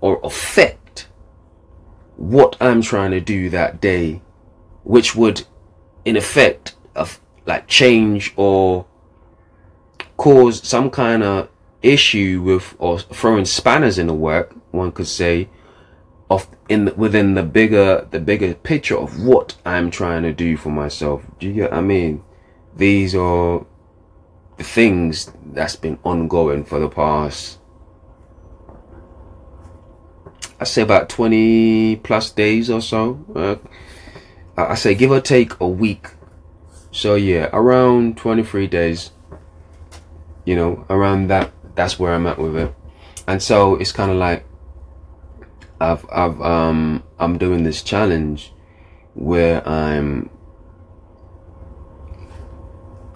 or 0.00 0.20
affect 0.22 1.08
what 2.14 2.56
I'm 2.60 2.82
trying 2.82 3.10
to 3.10 3.20
do 3.20 3.50
that 3.50 3.80
day, 3.80 4.22
which 4.84 5.16
would 5.16 5.44
in 6.04 6.16
effect 6.16 6.76
like 7.46 7.68
change 7.68 8.32
or 8.36 8.86
cause 10.16 10.66
some 10.66 10.90
kind 10.90 11.22
of 11.22 11.48
issue 11.82 12.40
with 12.42 12.74
or 12.78 12.98
throwing 12.98 13.44
spanners 13.44 13.98
in 13.98 14.06
the 14.06 14.14
work, 14.14 14.54
one 14.70 14.92
could 14.92 15.06
say, 15.06 15.48
of 16.30 16.48
in 16.68 16.92
within 16.96 17.34
the 17.34 17.42
bigger 17.42 18.06
the 18.10 18.20
bigger 18.20 18.54
picture 18.54 18.96
of 18.96 19.22
what 19.22 19.56
I'm 19.64 19.90
trying 19.90 20.22
to 20.22 20.32
do 20.32 20.56
for 20.56 20.70
myself. 20.70 21.22
Do 21.38 21.46
you 21.46 21.54
get 21.54 21.72
I 21.72 21.80
mean? 21.80 22.22
These 22.76 23.14
are 23.14 23.64
the 24.56 24.64
things 24.64 25.30
that's 25.44 25.76
been 25.76 25.98
ongoing 26.02 26.64
for 26.64 26.80
the 26.80 26.88
past 26.88 27.58
I 30.60 30.64
say 30.64 30.82
about 30.82 31.08
20 31.08 31.96
plus 31.96 32.30
days 32.30 32.70
or 32.70 32.80
so. 32.80 33.24
Uh, 33.34 33.56
I 34.56 34.76
say 34.76 34.94
give 34.94 35.10
or 35.10 35.20
take 35.20 35.58
a 35.60 35.68
week. 35.68 36.06
So 36.94 37.16
yeah, 37.16 37.50
around 37.52 38.16
23 38.18 38.68
days. 38.68 39.10
You 40.44 40.54
know, 40.54 40.86
around 40.88 41.26
that 41.26 41.50
that's 41.74 41.98
where 41.98 42.14
I'm 42.14 42.24
at 42.28 42.38
with 42.38 42.56
it. 42.56 42.72
And 43.26 43.42
so 43.42 43.74
it's 43.74 43.90
kind 43.90 44.12
of 44.12 44.16
like 44.16 44.46
I've 45.80 46.06
I've 46.10 46.40
um 46.40 47.02
I'm 47.18 47.36
doing 47.36 47.64
this 47.64 47.82
challenge 47.82 48.52
where 49.14 49.66
I'm 49.68 50.30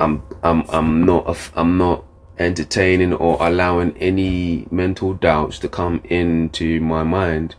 I'm 0.01 0.25
I'm 0.43 0.65
I'm 0.71 1.05
not 1.05 1.53
I'm 1.55 1.79
not 1.79 2.05
entertaining 2.37 3.13
or 3.13 3.37
allowing 3.41 3.97
any 3.99 4.67
mental 4.73 5.15
doubts 5.15 5.61
to 5.61 5.69
come 5.69 6.01
into 6.05 6.81
my 6.81 7.05
mind. 7.05 7.55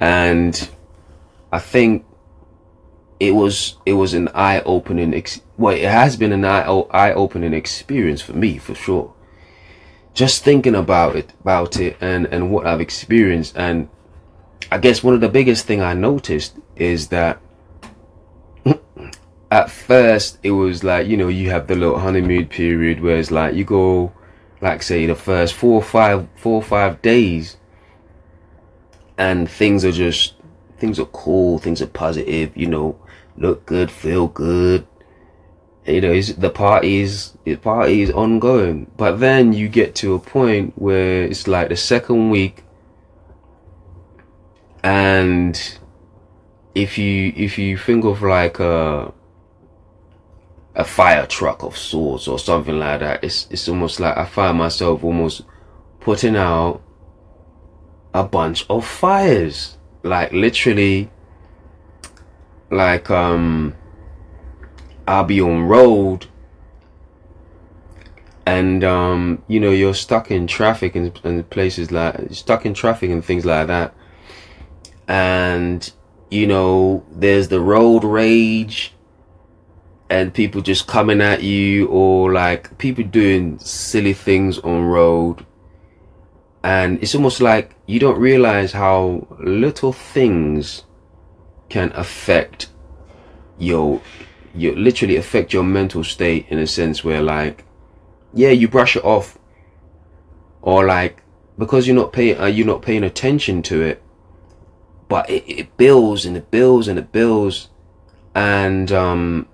And 0.00 0.68
I 1.52 1.60
think 1.60 2.05
it 3.18 3.32
was 3.32 3.76
it 3.86 3.94
was 3.94 4.14
an 4.14 4.28
eye 4.34 4.60
opening 4.60 5.14
ex- 5.14 5.40
well 5.56 5.74
it 5.74 5.88
has 5.88 6.16
been 6.16 6.32
an 6.32 6.44
eye 6.44 6.62
eye 6.62 7.12
opening 7.12 7.54
experience 7.54 8.20
for 8.20 8.32
me 8.34 8.58
for 8.58 8.74
sure. 8.74 9.12
Just 10.14 10.44
thinking 10.44 10.74
about 10.74 11.16
it 11.16 11.32
about 11.40 11.78
it 11.78 11.96
and 12.00 12.26
and 12.26 12.50
what 12.50 12.66
I've 12.66 12.80
experienced 12.80 13.56
and 13.56 13.88
I 14.70 14.78
guess 14.78 15.02
one 15.02 15.14
of 15.14 15.20
the 15.20 15.28
biggest 15.28 15.66
thing 15.66 15.80
I 15.80 15.94
noticed 15.94 16.56
is 16.74 17.08
that 17.08 17.40
at 19.50 19.70
first 19.70 20.38
it 20.42 20.50
was 20.50 20.82
like 20.82 21.06
you 21.06 21.16
know 21.16 21.28
you 21.28 21.50
have 21.50 21.66
the 21.66 21.76
little 21.76 21.98
honeymoon 21.98 22.46
period 22.46 23.00
where 23.00 23.16
it's 23.16 23.30
like 23.30 23.54
you 23.54 23.64
go 23.64 24.12
like 24.60 24.82
say 24.82 25.06
the 25.06 25.14
first 25.14 25.54
four 25.54 25.74
or 25.74 25.82
five 25.82 26.26
four 26.36 26.54
or 26.54 26.62
five 26.62 27.00
days 27.02 27.56
and 29.18 29.48
things 29.50 29.84
are 29.84 29.92
just 29.92 30.34
things 30.78 30.98
are 30.98 31.06
cool 31.06 31.58
things 31.58 31.80
are 31.80 31.86
positive 31.86 32.56
you 32.56 32.66
know 32.66 32.98
look 33.38 33.66
good 33.66 33.90
feel 33.90 34.26
good 34.28 34.86
you 35.86 36.00
know, 36.00 36.20
the 36.20 36.50
parties, 36.50 37.36
the 37.44 37.56
party 37.56 38.02
is 38.02 38.10
ongoing. 38.10 38.90
But 38.96 39.20
then 39.20 39.52
you 39.52 39.68
get 39.68 39.94
to 39.96 40.14
a 40.14 40.18
point 40.18 40.72
where 40.76 41.22
it's 41.22 41.46
like 41.46 41.68
the 41.68 41.76
second 41.76 42.30
week, 42.30 42.64
and 44.82 45.78
if 46.74 46.98
you 46.98 47.32
if 47.36 47.56
you 47.58 47.78
think 47.78 48.04
of 48.04 48.22
like 48.22 48.58
a 48.58 49.12
a 50.74 50.84
fire 50.84 51.26
truck 51.26 51.62
of 51.62 51.76
sorts 51.76 52.26
or 52.26 52.38
something 52.38 52.78
like 52.78 53.00
that, 53.00 53.22
it's 53.22 53.46
it's 53.50 53.68
almost 53.68 54.00
like 54.00 54.16
I 54.16 54.24
find 54.24 54.58
myself 54.58 55.04
almost 55.04 55.42
putting 56.00 56.36
out 56.36 56.82
a 58.12 58.24
bunch 58.24 58.66
of 58.68 58.84
fires, 58.84 59.78
like 60.02 60.32
literally, 60.32 61.10
like 62.70 63.10
um 63.10 63.74
I'll 65.08 65.24
be 65.24 65.40
on 65.40 65.62
road. 65.62 66.26
And 68.44 68.84
um, 68.84 69.42
you 69.48 69.58
know 69.58 69.70
you're 69.70 69.94
stuck 69.94 70.30
in 70.30 70.46
traffic 70.46 70.94
and, 70.94 71.18
and 71.24 71.48
places 71.50 71.90
like 71.90 72.32
stuck 72.32 72.64
in 72.64 72.74
traffic 72.74 73.10
and 73.10 73.24
things 73.24 73.44
like 73.44 73.66
that. 73.66 73.94
And 75.08 75.90
you 76.30 76.46
know 76.46 77.04
there's 77.10 77.48
the 77.48 77.60
road 77.60 78.04
rage 78.04 78.92
and 80.08 80.32
people 80.32 80.60
just 80.60 80.86
coming 80.86 81.20
at 81.20 81.42
you 81.42 81.88
or 81.88 82.32
like 82.32 82.78
people 82.78 83.02
doing 83.02 83.58
silly 83.58 84.12
things 84.12 84.58
on 84.60 84.84
road. 84.84 85.44
And 86.62 87.00
it's 87.02 87.14
almost 87.14 87.40
like 87.40 87.76
you 87.86 87.98
don't 87.98 88.18
realize 88.18 88.72
how 88.72 89.26
little 89.40 89.92
things 89.92 90.85
can 91.68 91.92
affect 91.94 92.68
your 93.58 94.00
you 94.54 94.74
literally 94.74 95.16
affect 95.16 95.52
your 95.52 95.62
mental 95.62 96.02
state 96.02 96.46
in 96.48 96.58
a 96.58 96.66
sense 96.66 97.04
where 97.04 97.22
like 97.22 97.64
yeah 98.32 98.50
you 98.50 98.68
brush 98.68 98.96
it 98.96 99.04
off. 99.04 99.38
Or 100.62 100.84
like 100.84 101.22
because 101.58 101.86
you're 101.86 101.96
not 101.96 102.12
paying 102.12 102.38
uh, 102.40 102.46
you're 102.46 102.66
not 102.66 102.82
paying 102.82 103.04
attention 103.04 103.62
to 103.62 103.82
it 103.82 104.02
but 105.08 105.30
it, 105.30 105.44
it 105.46 105.76
builds 105.76 106.26
and 106.26 106.36
it 106.36 106.50
builds 106.50 106.88
and 106.88 106.98
it 106.98 107.12
builds. 107.12 107.68
And 108.34 108.90
um 108.92 109.48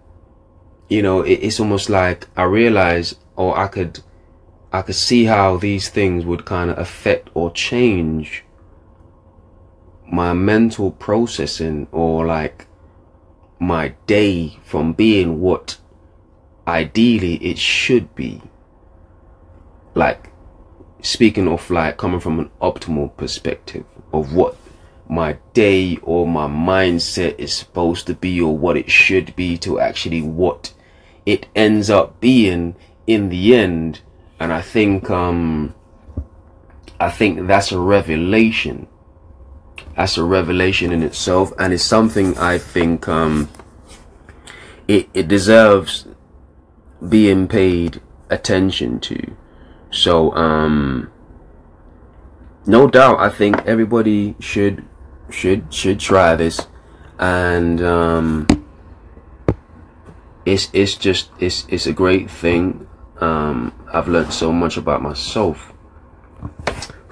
you 0.93 1.01
know 1.01 1.23
it, 1.23 1.39
it's 1.47 1.59
almost 1.59 1.89
like 1.89 2.29
i 2.37 2.43
realize 2.43 3.15
or 3.37 3.57
i 3.57 3.67
could 3.67 4.01
i 4.73 4.83
could 4.83 4.95
see 4.95 5.25
how 5.25 5.57
these 5.57 5.89
things 5.89 6.27
would 6.27 6.45
kind 6.45 6.71
of 6.71 6.79
affect 6.79 7.31
or 7.33 7.51
change 7.51 8.45
my 10.11 10.33
mental 10.33 10.91
processing 10.91 11.87
or 11.93 12.27
like 12.27 12.67
my 13.59 13.95
day 14.07 14.59
from 14.65 14.93
being 14.93 15.41
what 15.41 15.79
ideally 16.67 17.35
it 17.37 17.59
should 17.59 18.15
be. 18.15 18.43
Like, 19.95 20.33
speaking 21.01 21.49
of 21.49 21.71
like 21.71 21.97
coming 21.97 22.21
from 22.21 22.41
an 22.41 22.51
optimal 22.61 23.17
perspective 23.17 23.85
of 24.13 24.35
what 24.35 24.57
my 25.09 25.37
day 25.53 25.99
or 26.03 26.27
my 26.27 26.47
mindset 26.47 27.39
is 27.39 27.53
supposed 27.53 28.07
to 28.07 28.15
be 28.15 28.41
or 28.41 28.57
what 28.57 28.77
it 28.77 28.91
should 28.91 29.35
be 29.37 29.59
to 29.59 29.79
actually 29.79 30.23
what 30.23 30.73
it 31.27 31.47
ends 31.55 31.91
up 31.91 32.21
being 32.21 32.75
in 33.07 33.29
the 33.29 33.55
end. 33.55 34.01
And 34.41 34.53
I 34.53 34.63
think, 34.63 35.11
um, 35.11 35.75
I 36.99 37.11
think 37.11 37.47
that's 37.47 37.73
a 37.73 37.79
revelation 37.79 38.89
that's 39.97 40.17
a 40.17 40.25
revelation 40.25 40.93
in 40.93 41.03
itself 41.03 41.53
and 41.59 41.73
it's 41.73 41.83
something 41.83 42.37
I 42.39 42.59
think 42.59 43.09
um, 43.09 43.49
it, 44.89 45.09
it 45.15 45.29
deserves 45.29 46.07
being 47.07 47.49
paid 47.49 48.01
attention 48.31 49.01
to. 49.01 49.37
So 49.91 50.35
um, 50.35 51.11
no 52.67 52.89
doubt 52.89 53.21
I 53.21 53.29
think 53.29 53.57
everybody 53.67 54.37
should 54.41 54.85
should 55.31 55.73
should 55.73 56.01
try 56.01 56.37
this 56.37 56.67
and 57.19 57.83
um, 57.83 58.67
it's 60.45 60.71
it's 60.73 60.95
just 60.95 61.31
it's 61.39 61.67
it's 61.69 61.87
a 61.87 61.93
great 61.93 62.31
thing. 62.31 62.87
Um, 63.21 63.73
I've 63.93 64.09
learned 64.09 64.33
so 64.33 64.53
much 64.53 64.77
about 64.77 65.03
myself 65.03 65.73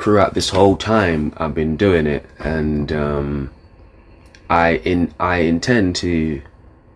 throughout 0.00 0.32
this 0.32 0.48
whole 0.48 0.76
time 0.76 1.32
I've 1.36 1.54
been 1.54 1.76
doing 1.76 2.06
it, 2.06 2.24
and 2.38 2.90
um, 2.92 3.50
I 4.48 4.76
in 4.76 5.14
I 5.20 5.38
intend 5.38 5.96
to 5.96 6.42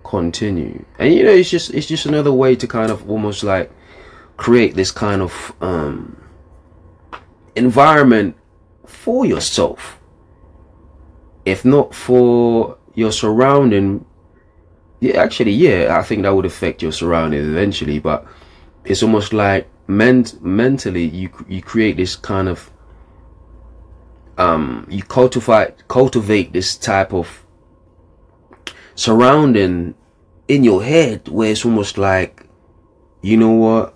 continue. 0.05 0.85
And 0.99 1.15
you 1.15 1.25
know, 1.25 1.31
it's 1.31 1.51
just 1.51 1.73
it's 1.75 1.87
just 1.87 2.07
another 2.07 2.33
way 2.33 2.57
to 2.57 2.67
kind 2.67 2.91
of 2.91 3.09
almost 3.09 3.45
like 3.45 3.71
create 4.37 4.75
this 4.75 4.91
kind 4.91 5.23
of 5.23 5.53
um, 5.61 6.21
environment 7.55 8.37
for 8.87 9.27
yourself, 9.27 10.01
if 11.45 11.65
not 11.65 11.95
for 11.95 12.79
your 12.95 13.13
surrounding. 13.13 14.05
Yeah, 15.01 15.21
actually, 15.21 15.53
yeah, 15.53 15.99
I 15.99 16.03
think 16.03 16.23
that 16.23 16.35
would 16.35 16.47
affect 16.47 16.81
your 16.81 16.93
surroundings 16.93 17.47
eventually, 17.47 17.99
but 17.99 18.27
it's 18.87 19.03
almost 19.03 19.35
like 19.35 19.69
ment- 19.87 20.43
mentally 20.43 21.05
you 21.05 21.29
you 21.47 21.61
create 21.61 21.99
this 21.99 22.17
kind 22.17 22.49
of 22.49 22.71
um, 24.39 24.87
you 24.91 25.03
cultivate 25.03 25.87
cultivate 25.89 26.53
this 26.53 26.77
type 26.77 27.13
of 27.13 27.45
surrounding 28.95 29.95
in 30.49 30.65
your 30.65 30.83
head 30.83 31.29
where 31.29 31.51
it's 31.51 31.65
almost 31.65 31.99
like 31.99 32.47
you 33.23 33.37
know 33.37 33.51
what? 33.53 33.95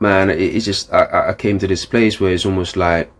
Man 0.00 0.30
it, 0.30 0.40
it's 0.40 0.64
just 0.64 0.92
I, 0.92 1.30
I 1.30 1.34
came 1.34 1.58
to 1.58 1.66
this 1.66 1.86
place 1.86 2.20
where 2.20 2.32
it's 2.32 2.46
almost 2.46 2.76
like 2.76 3.12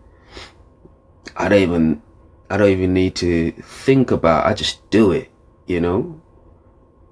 i 1.37 1.47
don't 1.47 1.61
even 1.61 2.01
i 2.49 2.57
don't 2.57 2.71
even 2.71 2.93
need 2.93 3.15
to 3.15 3.51
think 3.51 4.11
about 4.11 4.45
i 4.45 4.53
just 4.53 4.89
do 4.89 5.11
it 5.11 5.31
you 5.71 5.81
know? 5.81 6.21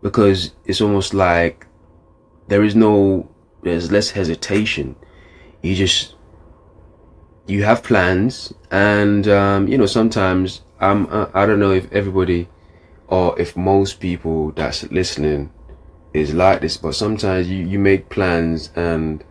Because 0.01 0.53
it's 0.65 0.81
almost 0.81 1.13
like 1.13 1.65
there 2.47 2.63
is 2.63 2.75
no 2.75 3.29
there's 3.63 3.91
less 3.91 4.11
hesitation. 4.11 4.95
You 5.61 5.75
just 5.75 6.15
you 7.49 7.63
have 7.63 7.83
plans, 7.83 8.53
and 8.71 9.27
um, 9.27 9.67
you 9.67 9.77
know 9.77 9.87
sometimes 9.87 10.61
I'm 10.79 11.07
uh, 11.07 11.29
I 11.33 11.45
don't 11.45 11.59
know 11.59 11.71
if 11.71 11.91
everybody 11.91 12.47
or 13.07 13.39
if 13.39 13.57
most 13.57 13.99
people 13.99 14.51
that's 14.51 14.83
listening 14.91 15.51
is 16.13 16.33
like 16.33 16.61
this, 16.61 16.77
but 16.77 16.93
sometimes 16.93 17.49
you 17.49 17.65
you 17.65 17.79
make 17.79 18.09
plans 18.09 18.71
and 18.75 19.23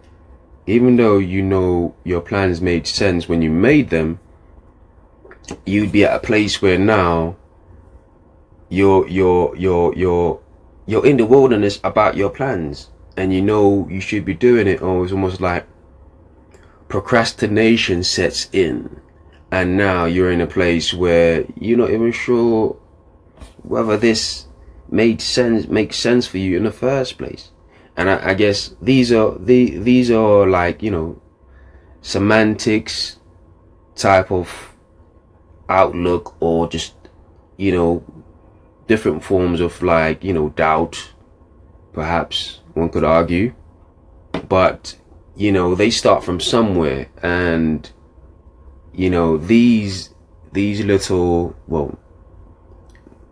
even 0.66 0.96
though 0.96 1.18
you 1.18 1.42
know 1.42 1.94
your 2.04 2.20
plans 2.20 2.60
made 2.60 2.86
sense 2.86 3.28
when 3.28 3.40
you 3.40 3.50
made 3.50 3.88
them, 3.88 4.20
you'd 5.64 5.92
be 5.92 6.04
at 6.04 6.14
a 6.14 6.18
place 6.18 6.60
where 6.60 6.78
now 6.78 7.36
you're 8.68 9.08
you're 9.08 9.56
you're 9.56 9.94
you're 9.94 10.40
you're 10.86 11.06
in 11.06 11.16
the 11.16 11.24
wilderness 11.24 11.80
about 11.84 12.16
your 12.16 12.28
plans 12.28 12.90
and 13.16 13.32
you 13.32 13.40
know 13.40 13.88
you 13.90 14.00
should 14.00 14.24
be 14.24 14.34
doing 14.34 14.66
it 14.66 14.82
or 14.82 15.02
it's 15.02 15.12
almost 15.12 15.40
like 15.40 15.66
procrastination 16.88 18.02
sets 18.02 18.48
in 18.52 19.00
and 19.50 19.76
now 19.76 20.04
you're 20.04 20.30
in 20.30 20.40
a 20.40 20.46
place 20.46 20.92
where 20.92 21.46
you're 21.58 21.78
not 21.78 21.90
even 21.90 22.12
sure 22.12 22.76
whether 23.62 23.96
this 23.96 24.46
made 24.90 25.20
sense 25.20 25.68
makes 25.68 25.96
sense 25.96 26.26
for 26.26 26.38
you 26.38 26.56
in 26.56 26.64
the 26.64 26.70
first 26.70 27.18
place. 27.18 27.50
And 27.96 28.10
I, 28.10 28.30
I 28.30 28.34
guess 28.34 28.74
these 28.80 29.12
are 29.12 29.36
the 29.38 29.78
these 29.78 30.10
are 30.10 30.46
like 30.46 30.82
you 30.82 30.90
know 30.90 31.20
semantics 32.00 33.18
type 33.96 34.30
of 34.30 34.74
outlook 35.68 36.36
or 36.40 36.68
just 36.68 36.94
you 37.56 37.72
know 37.72 38.04
different 38.86 39.24
forms 39.24 39.60
of 39.60 39.82
like 39.82 40.22
you 40.24 40.32
know 40.32 40.50
doubt 40.50 41.12
perhaps 41.92 42.60
one 42.74 42.88
could 42.88 43.04
argue. 43.04 43.54
But 44.48 44.96
you 45.38 45.52
know 45.52 45.76
they 45.76 45.88
start 45.88 46.24
from 46.24 46.40
somewhere 46.40 47.08
and 47.22 47.92
you 48.92 49.08
know 49.08 49.38
these 49.38 50.10
these 50.52 50.84
little 50.84 51.54
well 51.68 51.96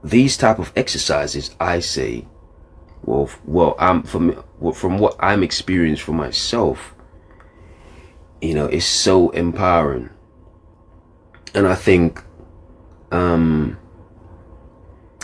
these 0.04 0.36
type 0.36 0.60
of 0.60 0.72
exercises 0.76 1.54
i 1.58 1.80
say 1.80 2.24
well 3.02 3.28
well 3.44 3.74
i'm 3.80 4.04
from 4.04 4.40
from 4.72 4.98
what 4.98 5.16
i'm 5.18 5.42
experienced 5.42 6.02
for 6.02 6.12
myself 6.12 6.94
you 8.40 8.54
know 8.54 8.66
it's 8.66 8.86
so 8.86 9.30
empowering. 9.30 10.10
And 11.54 11.66
i 11.66 11.74
think 11.74 12.22
um 13.10 13.78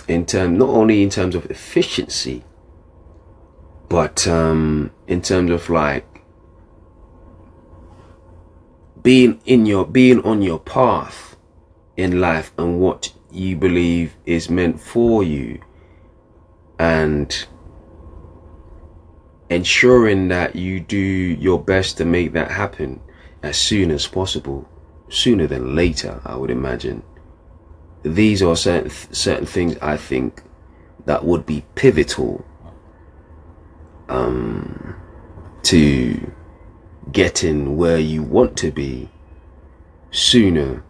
in 0.09 0.27
terms 0.27 0.59
not 0.59 0.71
only 0.71 1.05
in 1.05 1.11
terms 1.11 1.37
of 1.37 1.49
efficiency 1.49 2.43
but 3.89 4.27
um 4.27 4.91
in 5.07 5.23
terms 5.23 5.51
of 5.53 5.69
like 5.71 6.12
being 9.03 9.41
in 9.45 9.67
your 9.67 9.85
being 9.87 10.23
on 10.23 10.43
your 10.43 10.59
path 10.59 11.37
in 11.97 12.21
life 12.21 12.53
and 12.59 12.81
what 12.81 13.13
you 13.31 13.57
believe 13.57 14.15
is 14.27 14.49
meant 14.49 14.81
for 14.81 15.23
you 15.23 15.61
and 16.79 17.47
ensuring 19.51 20.29
that 20.29 20.55
you 20.57 20.81
do 20.81 20.97
your 20.97 21.63
best 21.63 21.97
to 21.99 22.05
make 22.05 22.33
that 22.33 22.51
happen 22.51 23.01
as 23.43 23.57
soon 23.57 23.91
as 23.91 24.07
possible 24.07 24.69
sooner 25.09 25.47
than 25.47 25.75
later 25.75 26.21
i 26.25 26.35
would 26.35 26.51
imagine. 26.51 27.03
These 28.03 28.43
are 28.43 28.57
certain 28.57 28.91
certain 29.13 29.47
things 29.47 29.77
i 29.81 29.97
think 29.97 30.43
that 31.07 31.25
would 31.25 31.47
be 31.47 31.65
pivotal 31.75 32.45
um 34.09 34.95
to 35.63 36.33
getting 37.11 37.77
where 37.77 37.99
you 37.99 38.23
want 38.23 38.57
to 38.59 38.71
be 38.71 39.09
sooner 40.11 40.85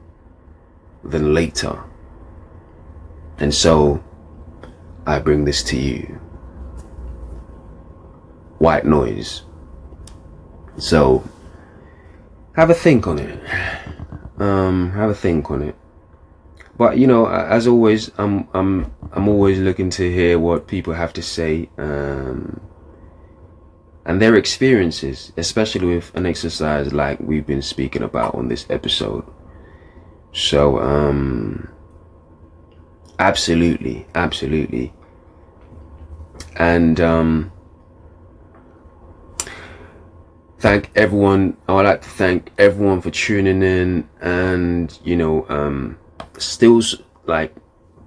than 1.05 1.33
later. 1.33 1.83
And 3.39 3.55
so 3.55 4.03
I 5.07 5.19
bring 5.19 5.45
this 5.45 5.63
to 5.65 5.77
you. 5.77 6.21
White 8.59 8.85
noise. 8.85 9.43
So 10.77 11.25
have 12.55 12.71
a 12.71 12.75
think 12.75 13.07
on 13.07 13.19
it. 13.19 13.41
Um, 14.39 14.93
have 14.93 15.11
a 15.11 15.15
think 15.15 15.51
on 15.51 15.63
it. 15.63 15.77
But 16.77 16.99
you 16.99 17.07
know, 17.07 17.27
as 17.27 17.67
always, 17.67 18.11
I'm 18.19 18.49
I'm 18.55 18.93
I'm 19.13 19.29
always 19.29 19.59
looking 19.59 19.91
to 19.91 20.13
hear 20.13 20.39
what 20.39 20.67
people 20.67 20.95
have 20.95 21.13
to 21.15 21.23
say. 21.23 21.69
Um, 21.79 22.61
and 24.05 24.21
their 24.21 24.35
experiences, 24.35 25.33
especially 25.37 25.95
with 25.95 26.15
an 26.15 26.27
exercise 26.27 26.93
like 26.93 27.21
we've 27.21 27.47
been 27.47 27.63
speaking 27.63 28.03
about 28.03 28.35
on 28.35 28.49
this 28.49 28.67
episode. 28.69 29.25
So, 30.33 30.81
um, 30.81 31.69
absolutely, 33.19 34.07
absolutely. 34.15 34.93
And, 36.57 37.01
um, 37.01 37.53
thank 40.59 40.91
everyone. 40.97 41.57
I 41.69 41.75
would 41.75 41.85
like 41.85 42.03
to 42.03 42.09
thank 42.09 42.51
everyone 42.59 43.01
for 43.01 43.11
tuning 43.11 43.63
in 43.63 44.09
and, 44.21 44.99
you 45.05 45.17
know, 45.17 45.47
um, 45.49 45.99
still 46.39 46.83
like 47.27 47.55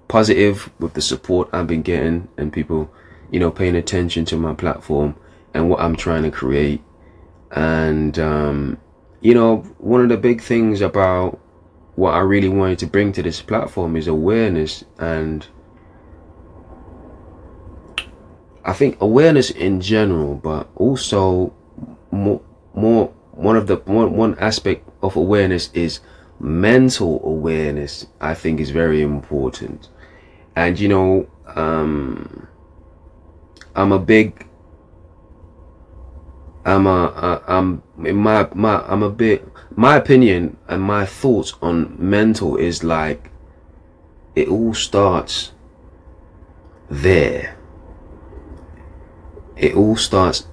positive 0.08 0.70
with 0.80 0.94
the 0.94 1.02
support 1.02 1.50
I've 1.54 1.68
been 1.68 1.84
getting 1.84 2.28
and 2.38 2.52
people, 2.52 2.92
you 3.32 3.40
know, 3.40 3.50
paying 3.50 3.76
attention 3.76 4.26
to 4.26 4.38
my 4.38 4.54
platform 4.54 5.16
and 5.56 5.70
what 5.70 5.80
I'm 5.80 5.96
trying 5.96 6.24
to 6.24 6.30
create. 6.32 6.84
And, 7.52 8.20
um, 8.20 8.78
you 9.22 9.34
know, 9.34 9.58
one 9.80 10.02
of 10.02 10.10
the 10.10 10.18
big 10.18 10.42
things 10.42 10.82
about 10.82 11.40
what 11.96 12.12
I 12.12 12.20
really 12.20 12.50
wanted 12.50 12.78
to 12.80 12.88
bring 12.88 13.14
to 13.14 13.24
this 13.24 13.42
platform 13.42 13.96
is 13.96 14.08
awareness 14.08 14.84
and 15.00 15.48
I 18.66 18.74
think 18.74 18.98
awareness 19.00 19.50
in 19.52 19.80
general, 19.80 20.36
but 20.36 20.68
also 20.76 21.54
more, 22.12 22.42
more 22.74 23.14
one 23.32 23.56
of 23.56 23.68
the 23.68 23.78
one, 23.86 24.16
one 24.16 24.38
aspect 24.40 24.90
of 25.04 25.16
awareness 25.16 25.70
is 25.74 26.00
mental 26.40 27.22
awareness. 27.24 28.08
I 28.20 28.34
think 28.34 28.60
is 28.60 28.72
very 28.72 29.04
important, 29.04 29.90
and 30.56 30.80
you 30.80 30.88
know, 30.88 31.30
um, 31.56 32.48
I'm 33.76 33.92
a 33.92 34.00
big 34.00 34.48
I'm 36.66 36.88
a, 36.88 37.42
I'm 37.48 37.84
in 38.04 38.16
my 38.16 38.50
my 38.56 38.84
I'm 38.88 39.04
a 39.04 39.10
bit 39.10 39.48
my 39.76 39.98
opinion 39.98 40.58
and 40.68 40.82
my 40.82 41.06
thoughts 41.06 41.54
on 41.62 41.96
mental 42.00 42.58
is 42.58 42.84
like 42.84 43.30
it 44.36 44.48
all 44.48 44.74
starts 44.74 45.52
there. 46.90 47.58
It 49.56 49.76
all 49.76 49.96
starts 49.96 50.48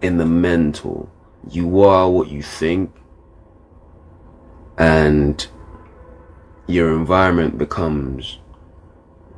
in 0.00 0.16
the 0.18 0.24
mental. 0.24 1.10
You 1.50 1.80
are 1.80 2.08
what 2.08 2.28
you 2.28 2.42
think 2.42 2.92
and 4.78 5.46
your 6.66 6.92
environment 6.96 7.58
becomes 7.58 8.38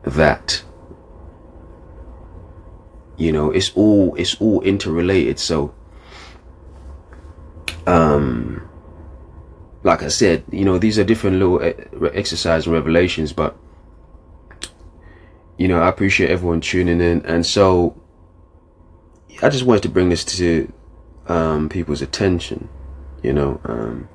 that 0.05 0.63
you 3.17 3.33
know 3.33 3.51
it's 3.51 3.73
all 3.75 4.15
it's 4.17 4.41
all 4.41 4.61
interrelated 4.63 5.39
so 5.39 5.75
um, 7.87 8.69
like 9.83 10.03
I 10.03 10.09
said, 10.09 10.45
you 10.51 10.65
know, 10.65 10.79
these 10.79 10.99
are 10.99 11.05
different 11.05 11.39
little 11.39 11.61
exercise 12.15 12.67
and 12.67 12.75
revelations, 12.75 13.33
but 13.33 13.57
you 15.59 15.69
know, 15.69 15.81
I 15.81 15.89
appreciate 15.89 16.31
everyone 16.31 16.61
tuning 16.61 17.01
in, 17.01 17.25
and 17.27 17.45
so 17.45 18.01
I 19.43 19.49
just 19.49 19.65
wanted 19.65 19.83
to 19.85 19.89
bring 19.89 20.09
this 20.09 20.25
to 20.25 20.73
um, 21.27 21.69
people's 21.69 22.03
attention, 22.03 22.69
you 23.23 23.33
know. 23.33 23.61
Um, 23.65 24.09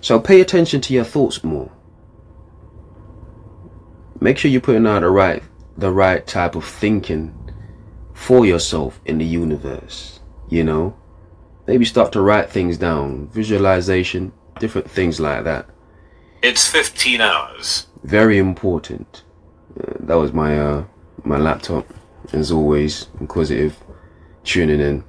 so 0.00 0.18
pay 0.18 0.40
attention 0.40 0.80
to 0.82 0.94
your 0.94 1.04
thoughts 1.04 1.44
more. 1.44 1.70
Make 4.20 4.38
sure 4.38 4.50
you're 4.50 4.60
putting 4.60 4.86
out 4.86 5.00
the 5.00 5.10
right, 5.10 5.42
the 5.76 5.92
right 5.92 6.26
type 6.26 6.54
of 6.54 6.64
thinking 6.64 7.34
for 8.14 8.46
yourself 8.46 8.98
in 9.04 9.18
the 9.18 9.26
universe, 9.26 10.20
you 10.48 10.64
know 10.64 10.96
maybe 11.66 11.84
start 11.84 12.12
to 12.12 12.20
write 12.20 12.50
things 12.50 12.78
down, 12.78 13.28
visualization, 13.28 14.32
different 14.58 14.90
things 14.90 15.20
like 15.20 15.44
that. 15.44 15.66
It's 16.42 16.68
15 16.68 17.20
hours. 17.20 17.86
Very 18.04 18.38
important. 18.38 19.24
Uh, 19.78 19.94
that 20.00 20.14
was 20.14 20.32
my 20.32 20.58
uh, 20.58 20.84
my 21.24 21.38
laptop, 21.38 21.86
as 22.32 22.52
always, 22.52 23.08
inquisitive, 23.20 23.76
tuning 24.44 24.80
in. 24.80 25.04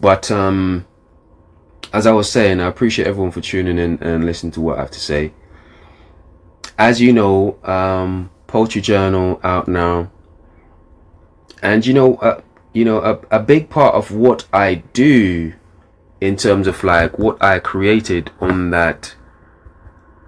But 0.00 0.30
um, 0.30 0.86
as 1.92 2.06
I 2.06 2.12
was 2.12 2.30
saying, 2.30 2.60
I 2.60 2.66
appreciate 2.66 3.06
everyone 3.06 3.30
for 3.30 3.40
tuning 3.40 3.78
in 3.78 4.02
and 4.02 4.24
listening 4.24 4.52
to 4.52 4.60
what 4.60 4.78
I 4.78 4.82
have 4.82 4.90
to 4.92 5.00
say. 5.00 5.32
As 6.78 7.00
you 7.00 7.12
know, 7.12 7.58
um, 7.64 8.30
Poetry 8.46 8.80
Journal 8.80 9.40
out 9.44 9.68
now, 9.68 10.10
and 11.62 11.84
you 11.84 11.92
know, 11.92 12.16
uh, 12.16 12.40
you 12.72 12.84
know, 12.84 12.98
a, 13.02 13.36
a 13.36 13.40
big 13.40 13.68
part 13.68 13.94
of 13.94 14.10
what 14.10 14.46
I 14.52 14.76
do 14.94 15.52
in 16.22 16.36
terms 16.36 16.68
of 16.68 16.84
like 16.84 17.18
what 17.18 17.36
I 17.42 17.58
created 17.58 18.30
on 18.40 18.70
that 18.70 19.16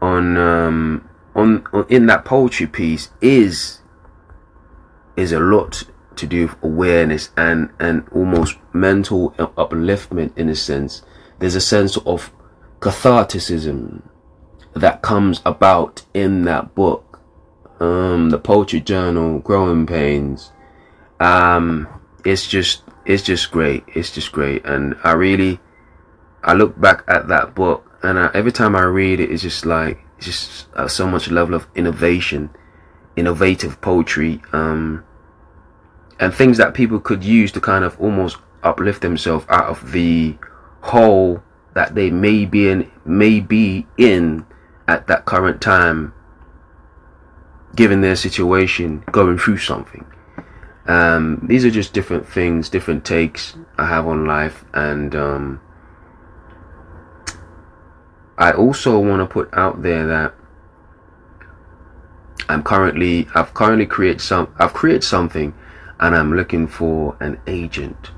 on 0.03 0.37
um 0.37 1.09
on, 1.37 1.65
on 1.73 1.87
in 1.89 2.07
that 2.07 2.25
poetry 2.25 2.67
piece 2.67 3.11
is 3.21 3.79
is 5.17 5.31
a 5.31 5.39
lot 5.39 5.85
to 6.17 6.27
do 6.27 6.49
with 6.49 6.57
awareness 6.65 7.31
and 7.37 7.71
and 7.79 8.09
almost 8.11 8.59
mental 8.73 9.31
upliftment 9.57 10.37
in 10.37 10.49
a 10.49 10.57
sense. 10.57 11.03
There's 11.39 11.55
a 11.55 11.61
sense 11.61 11.97
of 11.99 12.33
catharticism 12.81 14.03
that 14.75 15.01
comes 15.01 15.43
about 15.47 16.03
in 16.13 16.43
that 16.43 16.75
book. 16.75 17.21
Um 17.79 18.31
the 18.31 18.39
poetry 18.41 18.81
journal 18.81 19.39
growing 19.39 19.87
pains. 19.87 20.51
Um 21.21 21.87
it's 22.25 22.49
just 22.49 22.83
it's 23.07 23.23
just 23.23 23.53
great. 23.53 23.85
It's 23.95 24.11
just 24.11 24.33
great. 24.33 24.65
And 24.67 24.97
i 25.05 25.13
really 25.13 25.61
i 26.45 26.53
look 26.53 26.79
back 26.81 27.05
at 27.09 27.29
that 27.29 27.55
book 27.55 27.91
and 28.03 28.19
I, 28.19 28.31
every 28.35 28.53
time 28.53 28.77
i 28.77 28.83
read 28.83 29.21
it 29.21 29.31
it's 29.31 29.43
just 29.43 29.67
like 29.67 29.99
it's 30.19 30.27
just 30.27 30.67
uh, 30.75 30.89
so 30.89 31.07
much 31.07 31.31
level 31.31 31.55
of 31.55 31.67
innovation 31.75 32.51
innovative 33.17 33.81
poetry 33.81 34.41
um 34.53 35.05
and 36.21 36.33
things 36.33 36.59
that 36.59 36.75
people 36.75 37.01
could 37.01 37.25
use 37.25 37.51
to 37.53 37.61
kind 37.61 37.85
of 37.85 38.01
almost 38.01 38.37
uplift 38.63 39.03
themselves 39.03 39.45
out 39.49 39.67
of 39.67 39.93
the 39.93 40.37
hole 40.81 41.43
that 41.75 41.95
they 41.95 42.11
may 42.11 42.45
be 42.45 42.69
in 42.69 42.91
may 43.05 43.41
be 43.41 43.87
in 43.99 44.47
at 44.89 45.07
that 45.07 45.25
current 45.25 45.61
time 45.61 46.13
given 47.75 48.01
their 48.01 48.15
situation 48.15 49.03
going 49.11 49.37
through 49.37 49.59
something. 49.59 50.07
Um, 50.87 51.41
these 51.43 51.65
are 51.65 51.71
just 51.71 51.95
different 51.95 52.29
things 52.29 52.69
different 52.69 53.07
takes 53.07 53.57
i 53.79 53.87
have 53.87 54.07
on 54.07 54.27
life 54.27 54.67
and 54.75 55.15
um, 55.17 55.61
i 58.39 58.53
also 58.53 58.99
want 58.99 59.21
to 59.21 59.27
put 59.27 59.49
out 59.55 59.83
there 59.83 60.07
that 60.07 60.35
i'm 62.49 62.63
currently 62.63 63.27
i've 63.35 63.55
currently 63.55 63.87
created 63.87 64.21
some 64.21 64.53
i've 64.59 64.73
created 64.73 65.05
something 65.05 65.55
and 66.01 66.15
I'm 66.15 66.35
looking 66.35 66.67
for 66.67 67.17
an 67.21 67.41
agent 67.47 68.11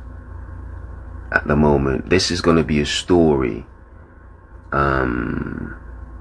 at 1.33 1.47
the 1.47 1.57
moment. 1.57 2.09
This 2.09 2.31
is 2.31 2.41
going 2.41 2.57
to 2.57 2.65
be 2.65 2.81
a 2.81 2.87
story, 2.87 3.67
um, 4.73 5.77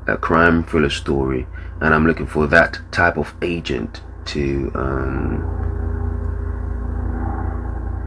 a 0.07 0.17
crime 0.17 0.63
thriller 0.63 0.89
story, 0.89 1.47
and 1.81 1.93
I'm 1.93 2.05
looking 2.05 2.27
for 2.27 2.47
that 2.47 2.79
type 2.91 3.17
of 3.17 3.33
agent 3.41 4.03
to 4.25 4.71
um, 4.75 5.41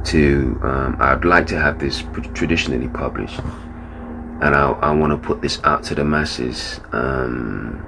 to. 0.04 0.60
Um, 0.62 0.96
I'd 1.00 1.24
like 1.24 1.46
to 1.48 1.58
have 1.58 1.78
this 1.78 2.04
traditionally 2.34 2.88
published, 2.88 3.40
and 4.40 4.54
I, 4.54 4.70
I 4.70 4.92
want 4.92 5.10
to 5.10 5.26
put 5.26 5.42
this 5.42 5.60
out 5.64 5.82
to 5.84 5.94
the 5.94 6.04
masses. 6.04 6.80
Um, 6.92 7.84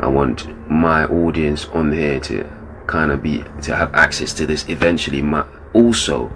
I 0.00 0.06
want 0.06 0.70
my 0.70 1.04
audience 1.04 1.66
on 1.66 1.92
here 1.92 2.20
to 2.20 2.44
kind 2.86 3.10
of 3.10 3.22
be 3.22 3.42
to 3.62 3.74
have 3.74 3.94
access 3.94 4.32
to 4.34 4.46
this 4.46 4.68
eventually 4.68 5.22
also 5.72 6.28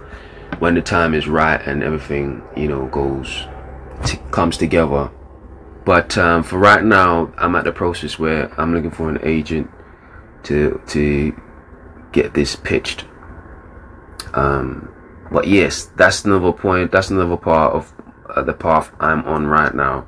when 0.59 0.75
the 0.75 0.83
time 0.83 1.15
is 1.15 1.29
right 1.29 1.61
and 1.67 1.83
everything 1.83 2.43
you 2.57 2.69
know 2.69 2.87
goes 2.87 3.47
comes 4.31 4.57
together 4.57 5.11
but 5.85 6.17
um, 6.17 6.43
for 6.43 6.59
right 6.59 6.85
now 6.85 7.31
i'm 7.39 7.55
at 7.55 7.65
the 7.65 7.73
process 7.73 8.19
where 8.19 8.51
i'm 8.59 8.75
looking 8.75 8.91
for 8.91 9.11
an 9.11 9.19
agent 9.23 9.71
to 10.43 10.81
to 10.87 11.39
get 12.13 12.33
this 12.35 12.57
pitched 12.57 13.05
um, 14.35 14.93
but 15.31 15.47
yes 15.47 15.87
that's 15.97 16.25
another 16.25 16.53
point 16.53 16.91
that's 16.91 17.11
another 17.11 17.37
part 17.37 17.75
of 17.75 17.93
uh, 18.35 18.43
the 18.43 18.53
path 18.53 18.91
i'm 19.01 19.25
on 19.25 19.47
right 19.47 19.75
now 19.75 20.07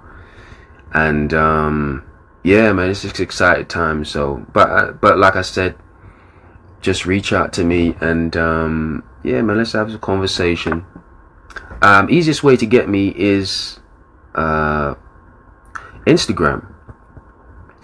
and 0.92 1.32
um, 1.34 2.04
yeah 2.42 2.72
man 2.72 2.90
it's 2.90 3.02
just 3.02 3.20
exciting 3.20 3.66
time 3.66 4.04
so 4.04 4.44
but 4.52 4.70
uh, 4.70 4.92
but 4.92 5.18
like 5.18 5.36
i 5.36 5.42
said 5.42 5.76
just 6.80 7.04
reach 7.04 7.32
out 7.32 7.52
to 7.52 7.64
me 7.64 7.94
and 8.00 8.36
um, 8.36 9.04
yeah, 9.22 9.42
man, 9.42 9.58
let's 9.58 9.72
have 9.72 9.92
a 9.92 9.98
conversation. 9.98 10.86
Um, 11.82 12.10
easiest 12.10 12.42
way 12.42 12.56
to 12.56 12.66
get 12.66 12.88
me 12.88 13.08
is 13.16 13.80
uh, 14.34 14.94
Instagram 16.06 16.72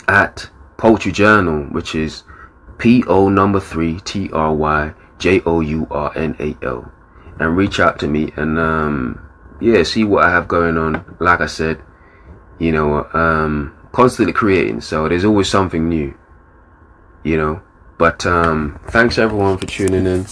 at 0.09 0.51
Poetry 0.77 1.13
Journal, 1.13 1.65
which 1.65 1.95
is 1.95 2.25
P 2.79 3.03
O 3.07 3.29
number 3.29 3.61
three 3.61 4.01
T 4.01 4.31
R 4.33 4.55
Y 4.55 4.95
J 5.19 5.41
O 5.45 5.61
U 5.61 5.87
R 5.91 6.13
N 6.17 6.37
A 6.41 6.57
L, 6.65 6.91
and 7.39 7.57
reach 7.57 7.81
out 7.81 7.99
to 8.01 8.09
me 8.09 8.33
and 8.37 8.59
um, 8.59 9.26
yeah, 9.61 9.83
see 9.83 10.05
what 10.05 10.25
I 10.25 10.31
have 10.31 10.49
going 10.49 10.77
on. 10.77 11.17
Like 11.21 11.41
I 11.41 11.47
said, 11.47 11.81
you 12.59 12.73
know, 12.73 13.09
um, 13.13 13.77
constantly 13.93 14.33
creating, 14.33 14.81
so 14.81 15.09
there's 15.09 15.25
always 15.25 15.49
something 15.49 15.89
new, 15.89 16.15
you 17.25 17.37
know. 17.37 17.63
But 17.99 18.27
um, 18.27 18.79
thanks 18.89 19.19
everyone 19.19 19.59
for 19.59 19.67
tuning 19.67 20.07
in. 20.07 20.27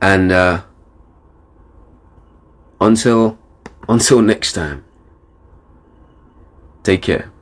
And 0.00 0.30
uh, 0.30 0.62
until 2.80 3.38
until 3.88 4.22
next 4.22 4.52
time. 4.52 4.84
Take 6.82 7.02
care. 7.02 7.32